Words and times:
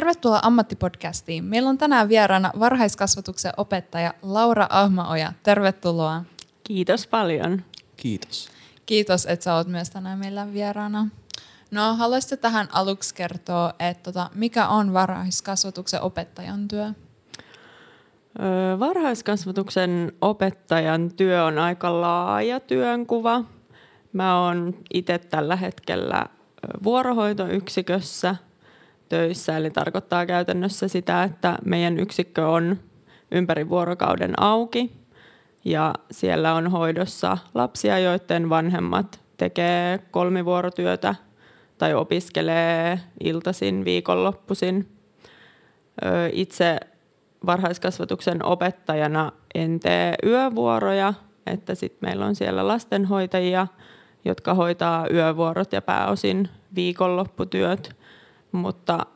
Tervetuloa 0.00 0.40
Ammattipodcastiin. 0.42 1.44
Meillä 1.44 1.68
on 1.68 1.78
tänään 1.78 2.08
vieraana 2.08 2.52
varhaiskasvatuksen 2.58 3.52
opettaja 3.56 4.14
Laura 4.22 4.66
Ahmaoja. 4.70 5.32
Tervetuloa. 5.42 6.24
Kiitos 6.64 7.06
paljon. 7.06 7.62
Kiitos. 7.96 8.48
Kiitos, 8.86 9.26
että 9.26 9.44
sä 9.44 9.54
oot 9.54 9.66
myös 9.66 9.90
tänään 9.90 10.18
meillä 10.18 10.52
vieraana. 10.52 11.08
No, 11.70 11.94
haluaisitko 11.94 12.36
tähän 12.36 12.68
aluksi 12.72 13.14
kertoa, 13.14 13.74
että 13.78 14.02
tota, 14.02 14.30
mikä 14.34 14.68
on 14.68 14.92
varhaiskasvatuksen 14.92 16.00
opettajan 16.00 16.68
työ? 16.68 16.92
Varhaiskasvatuksen 18.78 20.12
opettajan 20.20 21.10
työ 21.10 21.44
on 21.44 21.58
aika 21.58 22.00
laaja 22.00 22.60
työnkuva. 22.60 23.44
Mä 24.12 24.40
oon 24.40 24.74
itse 24.94 25.18
tällä 25.18 25.56
hetkellä 25.56 26.26
vuorohoitoyksikössä 26.82 28.36
töissä, 29.10 29.56
eli 29.56 29.70
tarkoittaa 29.70 30.26
käytännössä 30.26 30.88
sitä, 30.88 31.22
että 31.22 31.58
meidän 31.64 31.98
yksikkö 31.98 32.48
on 32.48 32.76
ympäri 33.30 33.68
vuorokauden 33.68 34.42
auki 34.42 34.92
ja 35.64 35.94
siellä 36.10 36.54
on 36.54 36.70
hoidossa 36.70 37.38
lapsia, 37.54 37.98
joiden 37.98 38.50
vanhemmat 38.50 39.20
tekee 39.36 39.98
kolmivuorotyötä 40.10 41.14
tai 41.78 41.94
opiskelee 41.94 43.00
iltaisin, 43.20 43.84
viikonloppuisin. 43.84 44.88
Itse 46.32 46.80
varhaiskasvatuksen 47.46 48.44
opettajana 48.44 49.32
en 49.54 49.80
tee 49.80 50.14
yövuoroja, 50.26 51.14
että 51.46 51.74
sitten 51.74 52.08
meillä 52.08 52.26
on 52.26 52.34
siellä 52.34 52.68
lastenhoitajia, 52.68 53.66
jotka 54.24 54.54
hoitaa 54.54 55.06
yövuorot 55.12 55.72
ja 55.72 55.82
pääosin 55.82 56.48
viikonlopputyöt, 56.74 57.99
mutta 58.52 59.06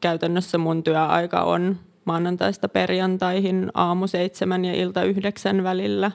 käytännössä 0.00 0.58
mun 0.58 0.82
työaika 0.82 1.42
on 1.42 1.76
maanantaista 2.04 2.68
perjantaihin 2.68 3.70
aamu 3.74 4.06
seitsemän 4.06 4.64
ja 4.64 4.74
ilta 4.74 5.02
yhdeksän 5.02 5.64
välillä. 5.64 6.10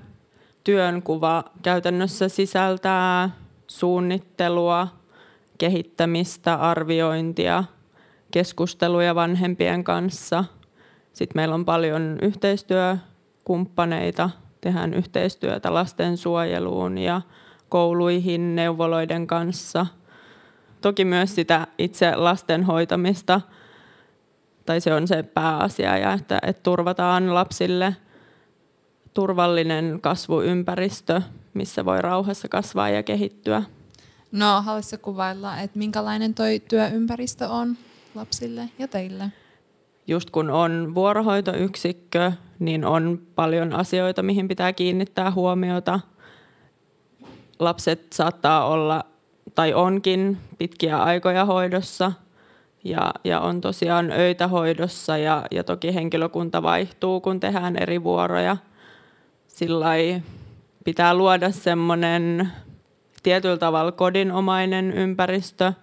Työnkuva 0.63 1.43
käytännössä 1.61 2.29
sisältää 2.29 3.29
suunnittelua, 3.67 4.87
kehittämistä, 5.57 6.55
arviointia, 6.55 7.63
keskusteluja 8.31 9.15
vanhempien 9.15 9.83
kanssa. 9.83 10.43
Sitten 11.13 11.39
meillä 11.39 11.55
on 11.55 11.65
paljon 11.65 12.17
yhteistyökumppaneita, 12.21 14.29
tehdään 14.61 14.93
yhteistyötä 14.93 15.73
lastensuojeluun 15.73 16.97
ja 16.97 17.21
kouluihin 17.69 18.55
neuvoloiden 18.55 19.27
kanssa. 19.27 19.85
Toki 20.83 21.05
myös 21.05 21.35
sitä 21.35 21.67
itse 21.77 22.15
lasten 22.15 22.63
hoitamista, 22.63 23.41
tai 24.65 24.81
se 24.81 24.93
on 24.93 25.07
se 25.07 25.23
pääasia, 25.23 25.97
ja 25.97 26.13
että, 26.13 26.39
että 26.47 26.63
turvataan 26.63 27.33
lapsille 27.33 27.95
turvallinen 29.13 29.99
kasvuympäristö, 30.01 31.21
missä 31.53 31.85
voi 31.85 32.01
rauhassa 32.01 32.47
kasvaa 32.47 32.89
ja 32.89 33.03
kehittyä. 33.03 33.63
No, 34.31 34.61
haluaisitko 34.61 35.11
kuvailla, 35.11 35.59
että 35.59 35.79
minkälainen 35.79 36.33
toi 36.33 36.61
työympäristö 36.69 37.49
on 37.49 37.77
lapsille 38.15 38.69
ja 38.79 38.87
teille? 38.87 39.31
Just 40.07 40.29
kun 40.29 40.49
on 40.49 40.95
vuorohoitoyksikkö, 40.95 42.31
niin 42.59 42.85
on 42.85 43.21
paljon 43.35 43.73
asioita, 43.73 44.23
mihin 44.23 44.47
pitää 44.47 44.73
kiinnittää 44.73 45.31
huomiota. 45.31 45.99
Lapset 47.59 48.13
saattaa 48.13 48.67
olla 48.67 49.12
tai 49.55 49.73
onkin 49.73 50.37
pitkiä 50.57 51.03
aikoja 51.03 51.45
hoidossa 51.45 52.11
ja, 52.83 53.13
ja 53.23 53.39
on 53.39 53.61
tosiaan 53.61 54.11
öitä 54.11 54.47
hoidossa 54.47 55.17
ja, 55.17 55.45
ja 55.51 55.63
toki 55.63 55.95
henkilökunta 55.95 56.63
vaihtuu, 56.63 57.21
kun 57.21 57.39
tehdään 57.39 57.75
eri 57.75 58.03
vuoroja. 58.03 58.57
Sillä 59.47 59.89
pitää 60.83 61.13
luoda 61.13 61.51
semmoinen 61.51 62.51
tietyllä 63.23 63.57
tavalla 63.57 63.91
kodinomainen 63.91 64.91
ympäristö 64.91 65.73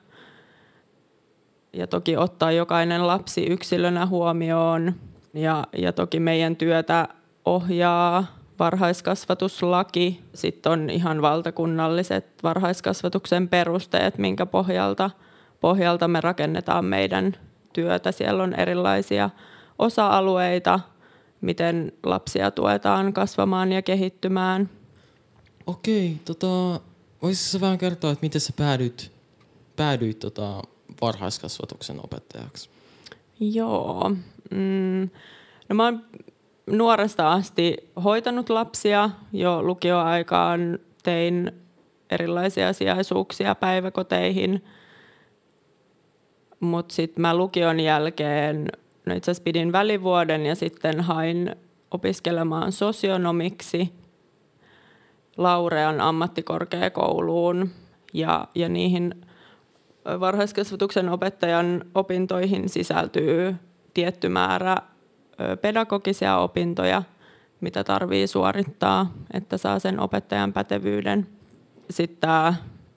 ja 1.73 1.87
toki 1.87 2.17
ottaa 2.17 2.53
jokainen 2.53 3.07
lapsi 3.07 3.47
yksilönä 3.47 4.07
huomioon. 4.07 4.95
Ja, 5.35 5.67
ja 5.77 5.93
toki 5.93 6.21
meidän 6.21 6.57
työtä 6.57 7.09
ohjaa 7.45 8.40
varhaiskasvatuslaki. 8.61 10.21
Sitten 10.35 10.73
on 10.73 10.91
ihan 10.91 11.23
valtakunnalliset 11.23 12.27
varhaiskasvatuksen 12.43 13.49
perusteet, 13.49 14.19
minkä 14.19 14.47
pohjalta, 14.47 15.11
pohjalta 15.61 16.09
me 16.09 16.21
rakennetaan 16.21 16.85
meidän 16.85 17.37
työtä. 17.73 18.13
Siellä 18.13 18.43
on 18.43 18.55
erilaisia 18.55 19.31
osa-alueita, 19.79 20.81
miten 21.41 21.93
lapsia 22.03 22.51
tuetaan 22.51 23.13
kasvamaan 23.13 23.73
ja 23.73 23.83
kehittymään. 23.83 24.71
Okei, 25.67 26.17
tota, 26.25 26.81
voisitko 27.23 27.65
vähän 27.65 27.79
kertoa, 27.79 28.11
että 28.11 28.25
miten 28.25 28.41
sä 28.41 28.53
päädyit, 28.57 29.13
päädyit 29.77 30.19
tota, 30.19 30.63
varhaiskasvatuksen 31.03 32.01
opettajaksi? 32.05 32.71
Joo. 33.41 34.11
Mm, 34.51 35.11
no 35.69 35.75
mä 35.75 35.85
oon 35.85 36.05
nuoresta 36.67 37.33
asti 37.33 37.77
hoitanut 38.05 38.51
lapsia 38.51 39.11
jo 39.33 39.63
lukioaikaan. 39.63 40.79
Tein 41.03 41.53
erilaisia 42.11 42.73
sijaisuuksia 42.73 43.55
päiväkoteihin. 43.55 44.65
Mutta 46.61 46.95
sitten 46.95 47.23
mä 47.23 47.35
lukion 47.35 47.81
jälkeen, 47.81 48.67
no 49.07 49.15
itse 49.15 49.31
asiassa 49.31 49.45
pidin 49.45 49.73
välivuoden 49.73 50.47
ja 50.47 50.55
sitten 50.55 51.01
hain 51.01 51.57
opiskelemaan 51.91 52.73
sosionomiksi 52.73 53.93
Laurean 55.37 56.01
ammattikorkeakouluun 56.01 57.71
ja, 58.13 58.49
ja 58.55 58.69
niihin 58.69 59.15
varhaiskasvatuksen 60.21 61.09
opettajan 61.09 61.85
opintoihin 61.95 62.69
sisältyy 62.69 63.55
tietty 63.95 64.29
määrä 64.29 64.77
pedagogisia 65.61 66.39
opintoja, 66.39 67.03
mitä 67.61 67.85
tarvii 67.85 68.27
suorittaa, 68.27 69.13
että 69.33 69.57
saa 69.59 69.79
sen 69.79 70.01
opettajan 70.01 70.53
pätevyyden. 70.53 71.27
Sitten 71.91 72.21
tämä 72.21 72.55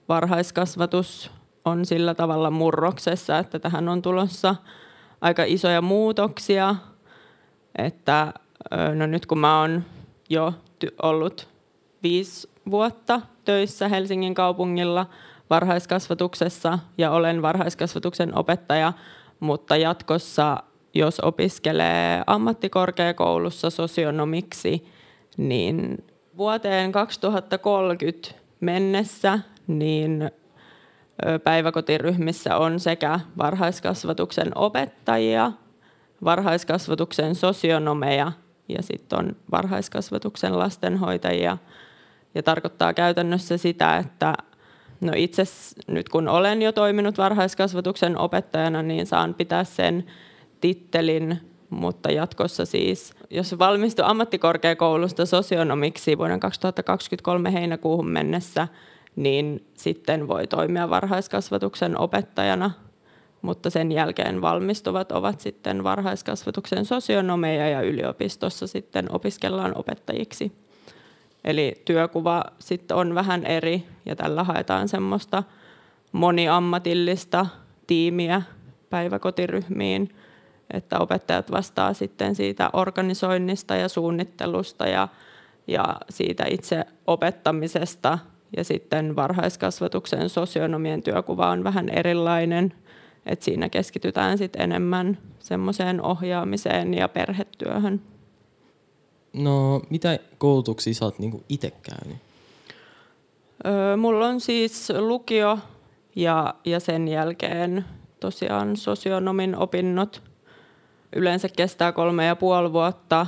varhaiskasvatus 0.09 1.31
on 1.65 1.85
sillä 1.85 2.13
tavalla 2.15 2.51
murroksessa, 2.51 3.37
että 3.37 3.59
tähän 3.59 3.89
on 3.89 4.01
tulossa 4.01 4.55
aika 5.21 5.43
isoja 5.43 5.81
muutoksia, 5.81 6.75
että 7.77 8.33
no 8.95 9.05
nyt 9.05 9.25
kun 9.25 9.39
mä 9.39 9.59
oon 9.59 9.83
jo 10.29 10.53
ollut 11.01 11.47
viisi 12.03 12.49
vuotta 12.71 13.21
töissä 13.45 13.87
Helsingin 13.87 14.33
kaupungilla 14.33 15.05
varhaiskasvatuksessa 15.49 16.79
ja 16.97 17.11
olen 17.11 17.41
varhaiskasvatuksen 17.41 18.37
opettaja, 18.37 18.93
mutta 19.39 19.75
jatkossa 19.75 20.63
jos 20.93 21.19
opiskelee 21.19 22.23
ammattikorkeakoulussa 22.27 23.69
sosionomiksi, 23.69 24.87
niin 25.37 26.03
vuoteen 26.37 26.91
2030 26.91 28.29
mennessä 28.59 29.39
niin 29.67 30.31
päiväkotiryhmissä 31.43 32.57
on 32.57 32.79
sekä 32.79 33.19
varhaiskasvatuksen 33.37 34.57
opettajia, 34.57 35.51
varhaiskasvatuksen 36.23 37.35
sosionomeja 37.35 38.31
ja 38.69 38.81
sitten 38.81 39.19
on 39.19 39.35
varhaiskasvatuksen 39.51 40.59
lastenhoitajia. 40.59 41.57
Ja 42.35 42.43
tarkoittaa 42.43 42.93
käytännössä 42.93 43.57
sitä, 43.57 43.97
että 43.97 44.33
no 45.01 45.11
itse 45.15 45.43
nyt 45.87 46.09
kun 46.09 46.27
olen 46.27 46.61
jo 46.61 46.71
toiminut 46.71 47.17
varhaiskasvatuksen 47.17 48.17
opettajana, 48.17 48.81
niin 48.81 49.05
saan 49.05 49.33
pitää 49.33 49.63
sen 49.63 50.05
tittelin, 50.63 51.39
mutta 51.69 52.11
jatkossa 52.11 52.65
siis, 52.65 53.13
jos 53.29 53.59
valmistuu 53.59 54.05
ammattikorkeakoulusta 54.05 55.25
sosionomiksi 55.25 56.17
vuoden 56.17 56.39
2023 56.39 57.53
heinäkuuhun 57.53 58.09
mennessä, 58.09 58.67
niin 59.15 59.67
sitten 59.73 60.27
voi 60.27 60.47
toimia 60.47 60.89
varhaiskasvatuksen 60.89 61.97
opettajana, 61.97 62.71
mutta 63.41 63.69
sen 63.69 63.91
jälkeen 63.91 64.41
valmistuvat 64.41 65.11
ovat 65.11 65.39
sitten 65.39 65.83
varhaiskasvatuksen 65.83 66.85
sosionomeja 66.85 67.69
ja 67.69 67.81
yliopistossa 67.81 68.67
sitten 68.67 69.11
opiskellaan 69.11 69.77
opettajiksi. 69.77 70.51
Eli 71.43 71.81
työkuva 71.85 72.43
sitten 72.59 72.97
on 72.97 73.15
vähän 73.15 73.45
eri 73.45 73.83
ja 74.05 74.15
tällä 74.15 74.43
haetaan 74.43 74.87
semmoista 74.87 75.43
moniammatillista 76.11 77.45
tiimiä 77.87 78.41
päiväkotiryhmiin– 78.89 80.09
että 80.73 80.99
opettajat 80.99 81.51
vastaa 81.51 81.93
sitten 81.93 82.35
siitä 82.35 82.69
organisoinnista 82.73 83.75
ja 83.75 83.89
suunnittelusta 83.89 84.87
ja, 84.87 85.07
ja 85.67 85.97
siitä 86.09 86.45
itse 86.49 86.85
opettamisesta. 87.07 88.19
Ja 88.57 88.63
sitten 88.63 89.15
varhaiskasvatuksen 89.15 90.29
sosionomien 90.29 91.03
työkuva 91.03 91.49
on 91.49 91.63
vähän 91.63 91.89
erilainen. 91.89 92.73
Et 93.25 93.41
siinä 93.41 93.69
keskitytään 93.69 94.37
sit 94.37 94.55
enemmän 94.55 95.17
semmoiseen 95.39 96.01
ohjaamiseen 96.01 96.93
ja 96.93 97.07
perhetyöhön. 97.07 98.01
No, 99.33 99.81
mitä 99.89 100.19
koulutuksia 100.37 100.93
sä 100.93 101.05
oot 101.05 101.19
niinku 101.19 101.43
itse 101.49 101.71
käynyt? 101.71 102.17
Öö, 103.65 103.97
mulla 103.97 104.27
on 104.27 104.41
siis 104.41 104.89
lukio 104.99 105.59
ja, 106.15 106.55
ja 106.65 106.79
sen 106.79 107.07
jälkeen 107.07 107.85
tosiaan 108.19 108.77
sosionomin 108.77 109.55
opinnot. 109.55 110.32
Yleensä 111.15 111.49
kestää 111.49 111.91
kolme 111.91 112.25
ja 112.25 112.35
puoli 112.35 112.73
vuotta. 112.73 113.27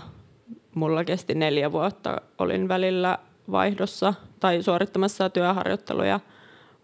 Mulla 0.75 1.03
kesti 1.03 1.35
neljä 1.35 1.71
vuotta. 1.71 2.21
Olin 2.37 2.67
välillä 2.67 3.19
vaihdossa 3.51 4.13
tai 4.39 4.63
suorittamassa 4.63 5.29
työharjoitteluja 5.29 6.19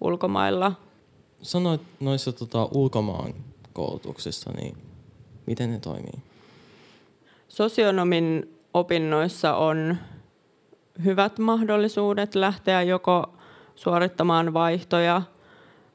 ulkomailla. 0.02 0.72
Sanoit 1.42 1.82
noissa 2.00 2.32
tota, 2.32 2.68
ulkomaan 2.72 3.34
koulutuksissa, 3.74 4.52
niin 4.52 4.78
miten 5.46 5.72
ne 5.72 5.80
toimii? 5.80 6.20
Sosionomin 7.48 8.56
opinnoissa 8.74 9.56
on 9.56 9.98
hyvät 11.04 11.40
mahdollisuudet 11.40 12.36
lähteä 12.36 12.82
joko 12.82 13.34
suorittamaan 13.76 14.54
vaihtoja 14.54 15.22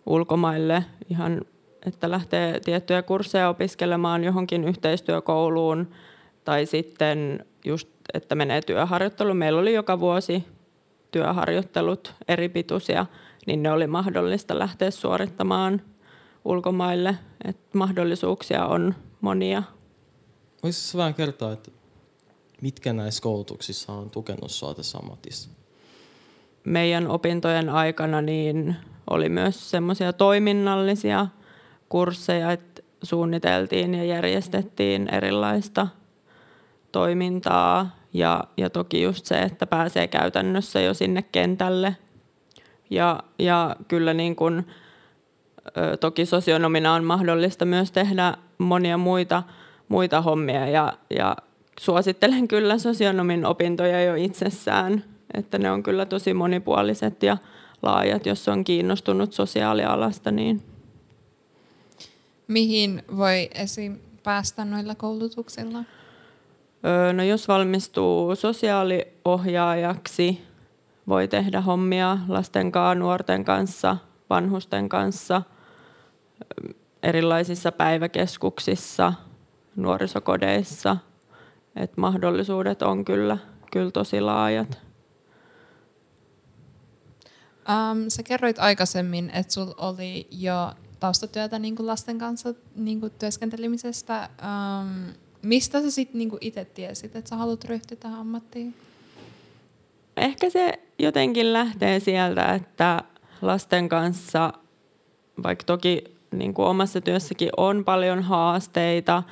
ulkomaille 0.06 0.84
ihan 1.10 1.40
että 1.86 2.10
lähtee 2.10 2.60
tiettyjä 2.60 3.02
kursseja 3.02 3.48
opiskelemaan 3.48 4.24
johonkin 4.24 4.64
yhteistyökouluun 4.64 5.90
tai 6.44 6.66
sitten 6.66 7.46
just, 7.64 7.88
että 8.14 8.34
menee 8.34 8.60
työharjoitteluun. 8.62 9.36
Meillä 9.36 9.60
oli 9.60 9.74
joka 9.74 10.00
vuosi 10.00 10.44
työharjoittelut 11.10 12.14
eri 12.28 12.48
pituisia, 12.48 13.06
niin 13.46 13.62
ne 13.62 13.70
oli 13.72 13.86
mahdollista 13.86 14.58
lähteä 14.58 14.90
suorittamaan 14.90 15.82
ulkomaille. 16.44 17.18
Et 17.44 17.74
mahdollisuuksia 17.74 18.66
on 18.66 18.94
monia. 19.20 19.62
Voisitko 20.62 20.98
vähän 20.98 21.14
kertoa, 21.14 21.52
että 21.52 21.70
mitkä 22.60 22.92
näissä 22.92 23.22
koulutuksissa 23.22 23.92
on 23.92 24.10
tukenut 24.10 24.50
sinua 24.50 24.74
tässä 24.74 24.98
ammatissa? 24.98 25.50
Meidän 26.64 27.08
opintojen 27.08 27.68
aikana 27.68 28.22
niin 28.22 28.76
oli 29.10 29.28
myös 29.28 29.70
semmoisia 29.70 30.12
toiminnallisia 30.12 31.26
kursseja, 31.88 32.52
että 32.52 32.82
suunniteltiin 33.02 33.94
ja 33.94 34.04
järjestettiin 34.04 35.14
erilaista 35.14 35.86
toimintaa. 36.92 37.96
Ja, 38.12 38.44
ja 38.56 38.70
toki 38.70 39.02
just 39.02 39.26
se, 39.26 39.38
että 39.38 39.66
pääsee 39.66 40.08
käytännössä 40.08 40.80
jo 40.80 40.94
sinne 40.94 41.22
kentälle. 41.22 41.96
Ja, 42.90 43.20
ja 43.38 43.76
kyllä 43.88 44.14
niin 44.14 44.36
kuin, 44.36 44.66
toki 46.00 46.26
sosionomina 46.26 46.94
on 46.94 47.04
mahdollista 47.04 47.64
myös 47.64 47.92
tehdä 47.92 48.34
monia 48.58 48.98
muita, 48.98 49.42
muita 49.88 50.20
hommia. 50.20 50.68
Ja, 50.68 50.92
ja 51.10 51.36
suosittelen 51.80 52.48
kyllä 52.48 52.78
sosionomin 52.78 53.46
opintoja 53.46 54.04
jo 54.04 54.14
itsessään, 54.14 55.04
että 55.34 55.58
ne 55.58 55.70
on 55.70 55.82
kyllä 55.82 56.06
tosi 56.06 56.34
monipuoliset 56.34 57.22
ja 57.22 57.36
laajat, 57.82 58.26
jos 58.26 58.48
on 58.48 58.64
kiinnostunut 58.64 59.32
sosiaalialasta, 59.32 60.30
niin 60.30 60.62
Mihin 62.48 63.02
voi 63.16 63.50
esim. 63.54 63.98
päästä 64.22 64.64
noilla 64.64 64.94
koulutuksilla? 64.94 65.84
no 67.12 67.22
jos 67.22 67.48
valmistuu 67.48 68.36
sosiaaliohjaajaksi, 68.36 70.42
voi 71.08 71.28
tehdä 71.28 71.60
hommia 71.60 72.18
lasten 72.28 72.72
kanssa, 72.72 72.94
nuorten 72.94 73.44
kanssa, 73.44 73.96
vanhusten 74.30 74.88
kanssa, 74.88 75.42
erilaisissa 77.02 77.72
päiväkeskuksissa, 77.72 79.12
nuorisokodeissa. 79.76 80.96
Et 81.76 81.96
mahdollisuudet 81.96 82.82
on 82.82 83.04
kyllä, 83.04 83.38
kyllä 83.72 83.90
tosi 83.90 84.20
laajat. 84.20 84.78
Um, 87.68 88.04
sä 88.08 88.22
kerroit 88.22 88.58
aikaisemmin, 88.58 89.30
että 89.30 89.52
sulla 89.52 89.74
oli 89.78 90.28
jo 90.30 90.72
taustatyötä 91.00 91.58
niin 91.58 91.76
kuin 91.76 91.86
lasten 91.86 92.18
kanssa 92.18 92.54
niin 92.76 93.00
kuin 93.00 93.12
työskentelemisestä. 93.18 94.28
Um, 94.42 95.12
mistä 95.42 95.82
sä 95.82 95.90
sitten 95.90 96.18
niin 96.18 96.30
itse 96.40 96.64
tiesit, 96.64 97.16
että 97.16 97.30
sä 97.30 97.36
haluat 97.36 97.64
ryhtyä 97.64 97.96
tähän 97.96 98.20
ammattiin? 98.20 98.74
Ehkä 100.16 100.50
se 100.50 100.72
jotenkin 100.98 101.52
lähtee 101.52 102.00
sieltä, 102.00 102.54
että 102.54 103.02
lasten 103.42 103.88
kanssa, 103.88 104.52
vaikka 105.42 105.64
toki 105.64 106.04
niin 106.30 106.54
kuin 106.54 106.66
omassa 106.66 107.00
työssäkin 107.00 107.50
on 107.56 107.84
paljon 107.84 108.22
haasteita, 108.22 109.22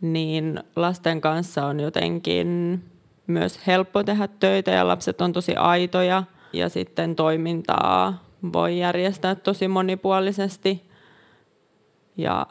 niin 0.00 0.60
lasten 0.76 1.20
kanssa 1.20 1.66
on 1.66 1.80
jotenkin 1.80 2.82
myös 3.26 3.66
helppo 3.66 4.04
tehdä 4.04 4.28
töitä 4.28 4.70
ja 4.70 4.88
lapset 4.88 5.20
on 5.20 5.32
tosi 5.32 5.56
aitoja 5.56 6.22
ja 6.52 6.68
sitten 6.68 7.16
toimintaa 7.16 8.24
voi 8.52 8.78
järjestää 8.78 9.34
tosi 9.34 9.68
monipuolisesti 9.68 10.93
ja, 12.16 12.46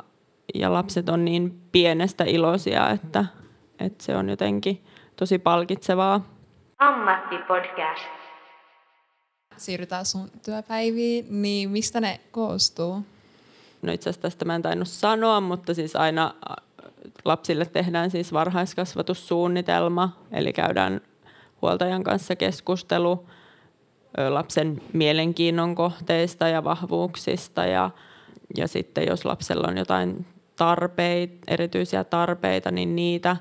ja 0.56 0.74
lapset 0.74 1.10
on 1.10 1.25
niin 1.25 1.62
pienestä 1.71 2.24
iloisia, 2.24 2.89
että, 2.89 3.25
että 3.80 4.04
se 4.04 4.15
on 4.15 4.30
jotenkin 4.30 4.83
tosi 5.15 5.39
palkitsevaa. 5.39 6.21
Ammattipodcast. 6.80 8.04
Siirrytään 9.57 10.06
sun 10.06 10.31
työpäiviin, 10.45 11.42
niin 11.42 11.69
mistä 11.69 12.01
ne 12.01 12.19
koostuu? 12.31 13.01
No 13.81 13.94
itse 13.94 14.10
asiassa 14.10 14.21
tästä 14.21 14.45
mä 14.45 14.56
en 14.56 14.62
tainnut 14.62 14.88
sanoa, 14.88 15.42
mutta 15.42 15.74
siis 15.74 15.95
aina 15.95 16.33
lapsille 17.25 17.65
tehdään 17.65 18.12
siis 18.12 18.33
varhaiskasvatussuunnitelma, 18.33 20.10
eli 20.32 20.53
käydään 20.53 21.01
huoltajan 21.62 22.03
kanssa 22.03 22.36
keskustelu 22.36 23.25
lapsen 24.29 24.82
mielenkiinnon 24.93 25.75
kohteista 25.75 26.48
ja 26.48 26.63
vahvuuksista 26.63 27.65
ja 27.65 27.89
ja 28.57 28.67
sitten 28.67 29.07
jos 29.07 29.25
lapsella 29.25 29.67
on 29.67 29.77
jotain 29.77 30.25
tarpeita, 30.55 31.33
erityisiä 31.48 32.03
tarpeita, 32.03 32.72
niin 32.72 32.95
niitä, 32.95 33.38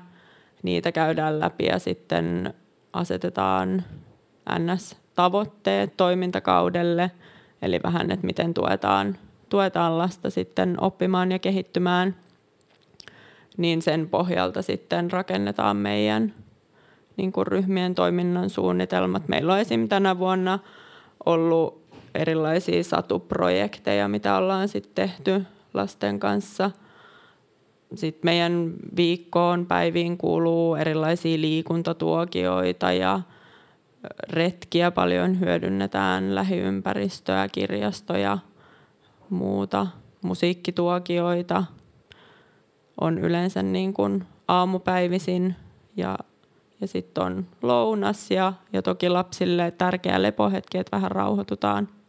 niitä 0.63 0.91
käydään 0.91 1.39
läpi 1.39 1.65
ja 1.65 1.79
sitten 1.79 2.53
asetetaan 2.93 3.83
NS-tavoitteet 4.59 5.97
toimintakaudelle, 5.97 7.11
eli 7.61 7.79
vähän, 7.83 8.11
että 8.11 8.25
miten 8.25 8.53
tuetaan, 8.53 9.17
tuetaan 9.49 9.97
lasta 9.97 10.29
sitten 10.29 10.77
oppimaan 10.81 11.31
ja 11.31 11.39
kehittymään, 11.39 12.15
niin 13.57 13.81
sen 13.81 14.09
pohjalta 14.09 14.61
sitten 14.61 15.11
rakennetaan 15.11 15.77
meidän 15.77 16.33
niin 17.17 17.31
kuin 17.31 17.47
ryhmien 17.47 17.95
toiminnan 17.95 18.49
suunnitelmat. 18.49 19.27
Meillä 19.27 19.53
on 19.53 19.59
esim. 19.59 19.89
tänä 19.89 20.19
vuonna 20.19 20.59
ollut 21.25 21.82
erilaisia 22.15 22.83
satuprojekteja, 22.83 24.07
mitä 24.07 24.37
ollaan 24.37 24.67
sitten 24.67 24.95
tehty 24.95 25.43
lasten 25.73 26.19
kanssa. 26.19 26.71
Sitten 27.95 28.21
meidän 28.23 28.73
viikkoon 28.95 29.65
päiviin 29.65 30.17
kuuluu 30.17 30.75
erilaisia 30.75 31.41
liikuntatuokioita 31.41 32.91
ja 32.91 33.19
retkiä 34.29 34.91
paljon 34.91 35.39
hyödynnetään 35.39 36.35
lähiympäristöä, 36.35 37.47
kirjastoja, 37.47 38.37
muuta, 39.29 39.87
musiikkituokioita 40.21 41.63
on 43.01 43.17
yleensä 43.17 43.63
niin 43.63 43.93
kuin 43.93 44.25
aamupäivisin 44.47 45.55
ja, 45.97 46.17
ja 46.81 46.87
sitten 46.87 47.23
on 47.23 47.47
lounas 47.61 48.31
ja, 48.31 48.53
ja 48.73 48.81
toki 48.81 49.09
lapsille 49.09 49.71
tärkeä 49.71 50.21
lepohetki, 50.21 50.77
että 50.77 50.95
vähän 50.97 51.11
rauhoitutaan– 51.11 51.87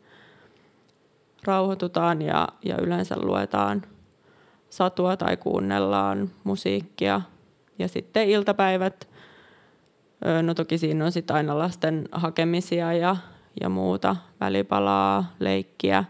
rauhoitutaan 1.47 2.23
ja, 2.23 2.49
ja 2.65 2.77
yleensä 2.81 3.15
luetaan 3.19 3.83
satua 4.71 5.17
tai 5.17 5.37
kuunnellaan 5.37 6.31
musiikkia. 6.45 7.21
Ja 7.79 7.89
sitten 7.89 8.29
iltapäivät, 8.29 9.09
no 10.43 10.55
toki 10.55 10.79
siinä 10.79 11.05
on 11.05 11.13
sitten 11.13 11.37
aina 11.37 11.59
lasten 11.59 12.09
hakemisia 12.13 12.93
ja, 12.93 13.17
ja 13.61 13.69
muuta, 13.69 14.17
välipalaa, 14.41 15.33
leikkiä. 15.41 16.05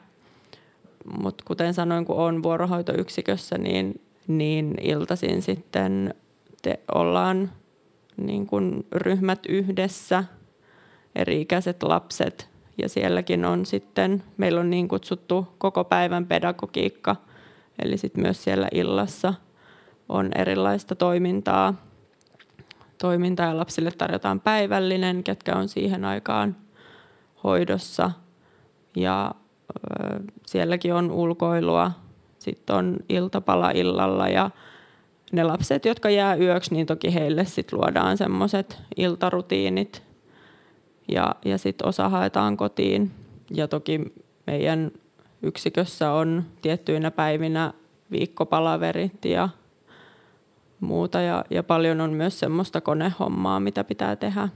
Mutta 1.18 1.44
kuten 1.46 1.74
sanoin, 1.74 2.04
kun 2.04 2.16
on 2.16 2.42
vuorohoitoyksikössä, 2.42 3.58
niin, 3.58 4.00
niin 4.26 4.74
iltaisin 4.80 5.42
sitten 5.42 6.14
te 6.62 6.80
ollaan 6.94 7.50
niin 8.16 8.46
kun 8.46 8.84
ryhmät 8.92 9.46
yhdessä, 9.48 10.24
eri-ikäiset 11.14 11.82
lapset 11.82 12.53
ja 12.78 12.88
sielläkin 12.88 13.44
on 13.44 13.66
sitten, 13.66 14.22
meillä 14.36 14.60
on 14.60 14.70
niin 14.70 14.88
kutsuttu 14.88 15.48
koko 15.58 15.84
päivän 15.84 16.26
pedagogiikka, 16.26 17.16
eli 17.82 17.98
sitten 17.98 18.22
myös 18.22 18.44
siellä 18.44 18.68
illassa 18.72 19.34
on 20.08 20.30
erilaista 20.34 20.94
toimintaa. 20.94 21.74
Toimintaa 22.98 23.46
ja 23.46 23.56
lapsille 23.56 23.90
tarjotaan 23.90 24.40
päivällinen, 24.40 25.24
ketkä 25.24 25.56
on 25.56 25.68
siihen 25.68 26.04
aikaan 26.04 26.56
hoidossa. 27.44 28.10
Ja 28.96 29.34
ö, 29.70 30.20
sielläkin 30.46 30.94
on 30.94 31.10
ulkoilua. 31.10 31.90
sitten 32.38 32.76
on 32.76 32.96
iltapala 33.08 33.70
illalla 33.70 34.28
ja 34.28 34.50
ne 35.32 35.44
lapset, 35.44 35.84
jotka 35.84 36.10
jää 36.10 36.34
yöksi, 36.34 36.74
niin 36.74 36.86
toki 36.86 37.14
heille 37.14 37.44
sitten 37.44 37.78
luodaan 37.78 38.16
semmoiset 38.16 38.78
iltarutiinit 38.96 40.02
ja, 41.08 41.34
ja 41.44 41.58
sitten 41.58 41.88
osa 41.88 42.08
haetaan 42.08 42.56
kotiin. 42.56 43.10
Ja 43.50 43.68
toki 43.68 44.00
meidän 44.46 44.90
yksikössä 45.42 46.12
on 46.12 46.44
tiettyinä 46.62 47.10
päivinä 47.10 47.72
viikkopalaverit 48.10 49.24
ja 49.24 49.48
muuta 50.80 51.20
ja, 51.20 51.44
ja 51.50 51.62
paljon 51.62 52.00
on 52.00 52.12
myös 52.12 52.38
semmoista 52.38 52.80
konehommaa, 52.80 53.60
mitä 53.60 53.84
pitää 53.84 54.16
tehdä. 54.16 54.48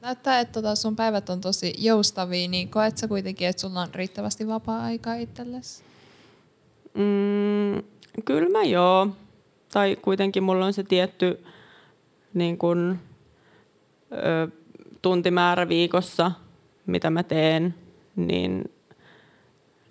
Näyttää, 0.00 0.40
että 0.40 0.52
tota 0.52 0.74
sun 0.74 0.96
päivät 0.96 1.30
on 1.30 1.40
tosi 1.40 1.74
joustavia, 1.78 2.48
niin 2.48 2.68
koet 2.68 2.98
sä 2.98 3.08
kuitenkin, 3.08 3.48
että 3.48 3.60
sulla 3.60 3.80
on 3.80 3.94
riittävästi 3.94 4.46
vapaa-aikaa 4.46 5.14
itsellesi? 5.14 5.82
Mm, 6.94 7.82
kyllä 8.24 8.48
mä 8.48 8.62
joo. 8.62 9.08
Tai 9.72 9.96
kuitenkin 10.02 10.42
mulla 10.42 10.66
on 10.66 10.72
se 10.72 10.82
tietty 10.82 11.44
niin 12.34 12.58
kun, 12.58 12.98
ö, 14.12 14.48
tuntimäärä 15.06 15.68
viikossa, 15.68 16.32
mitä 16.86 17.10
mä 17.10 17.22
teen, 17.22 17.74
niin, 18.16 18.64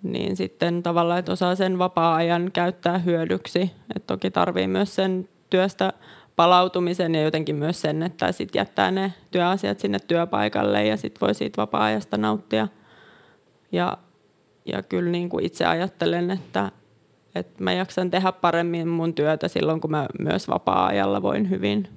niin 0.02 0.36
sitten 0.36 0.82
tavallaan, 0.82 1.18
että 1.18 1.32
osaa 1.32 1.54
sen 1.54 1.78
vapaa-ajan 1.78 2.50
käyttää 2.52 2.98
hyödyksi. 2.98 3.70
Et 3.96 4.06
toki 4.06 4.30
tarvii 4.30 4.66
myös 4.66 4.94
sen 4.94 5.28
työstä 5.50 5.92
palautumisen 6.36 7.14
ja 7.14 7.22
jotenkin 7.22 7.56
myös 7.56 7.80
sen, 7.80 8.02
että 8.02 8.32
sit 8.32 8.54
jättää 8.54 8.90
ne 8.90 9.12
työasiat 9.30 9.78
sinne 9.78 9.98
työpaikalle 9.98 10.86
ja 10.86 10.96
sitten 10.96 11.20
voi 11.20 11.34
siitä 11.34 11.62
vapaa-ajasta 11.62 12.16
nauttia. 12.16 12.68
Ja, 13.72 13.98
ja 14.66 14.82
kyllä 14.82 15.10
niin 15.10 15.28
kuin 15.28 15.44
itse 15.44 15.64
ajattelen, 15.64 16.30
että, 16.30 16.72
että 17.34 17.64
mä 17.64 17.72
jaksan 17.72 18.10
tehdä 18.10 18.32
paremmin 18.32 18.88
mun 18.88 19.14
työtä 19.14 19.48
silloin, 19.48 19.80
kun 19.80 19.90
mä 19.90 20.06
myös 20.18 20.48
vapaa-ajalla 20.48 21.22
voin 21.22 21.50
hyvin. 21.50 21.95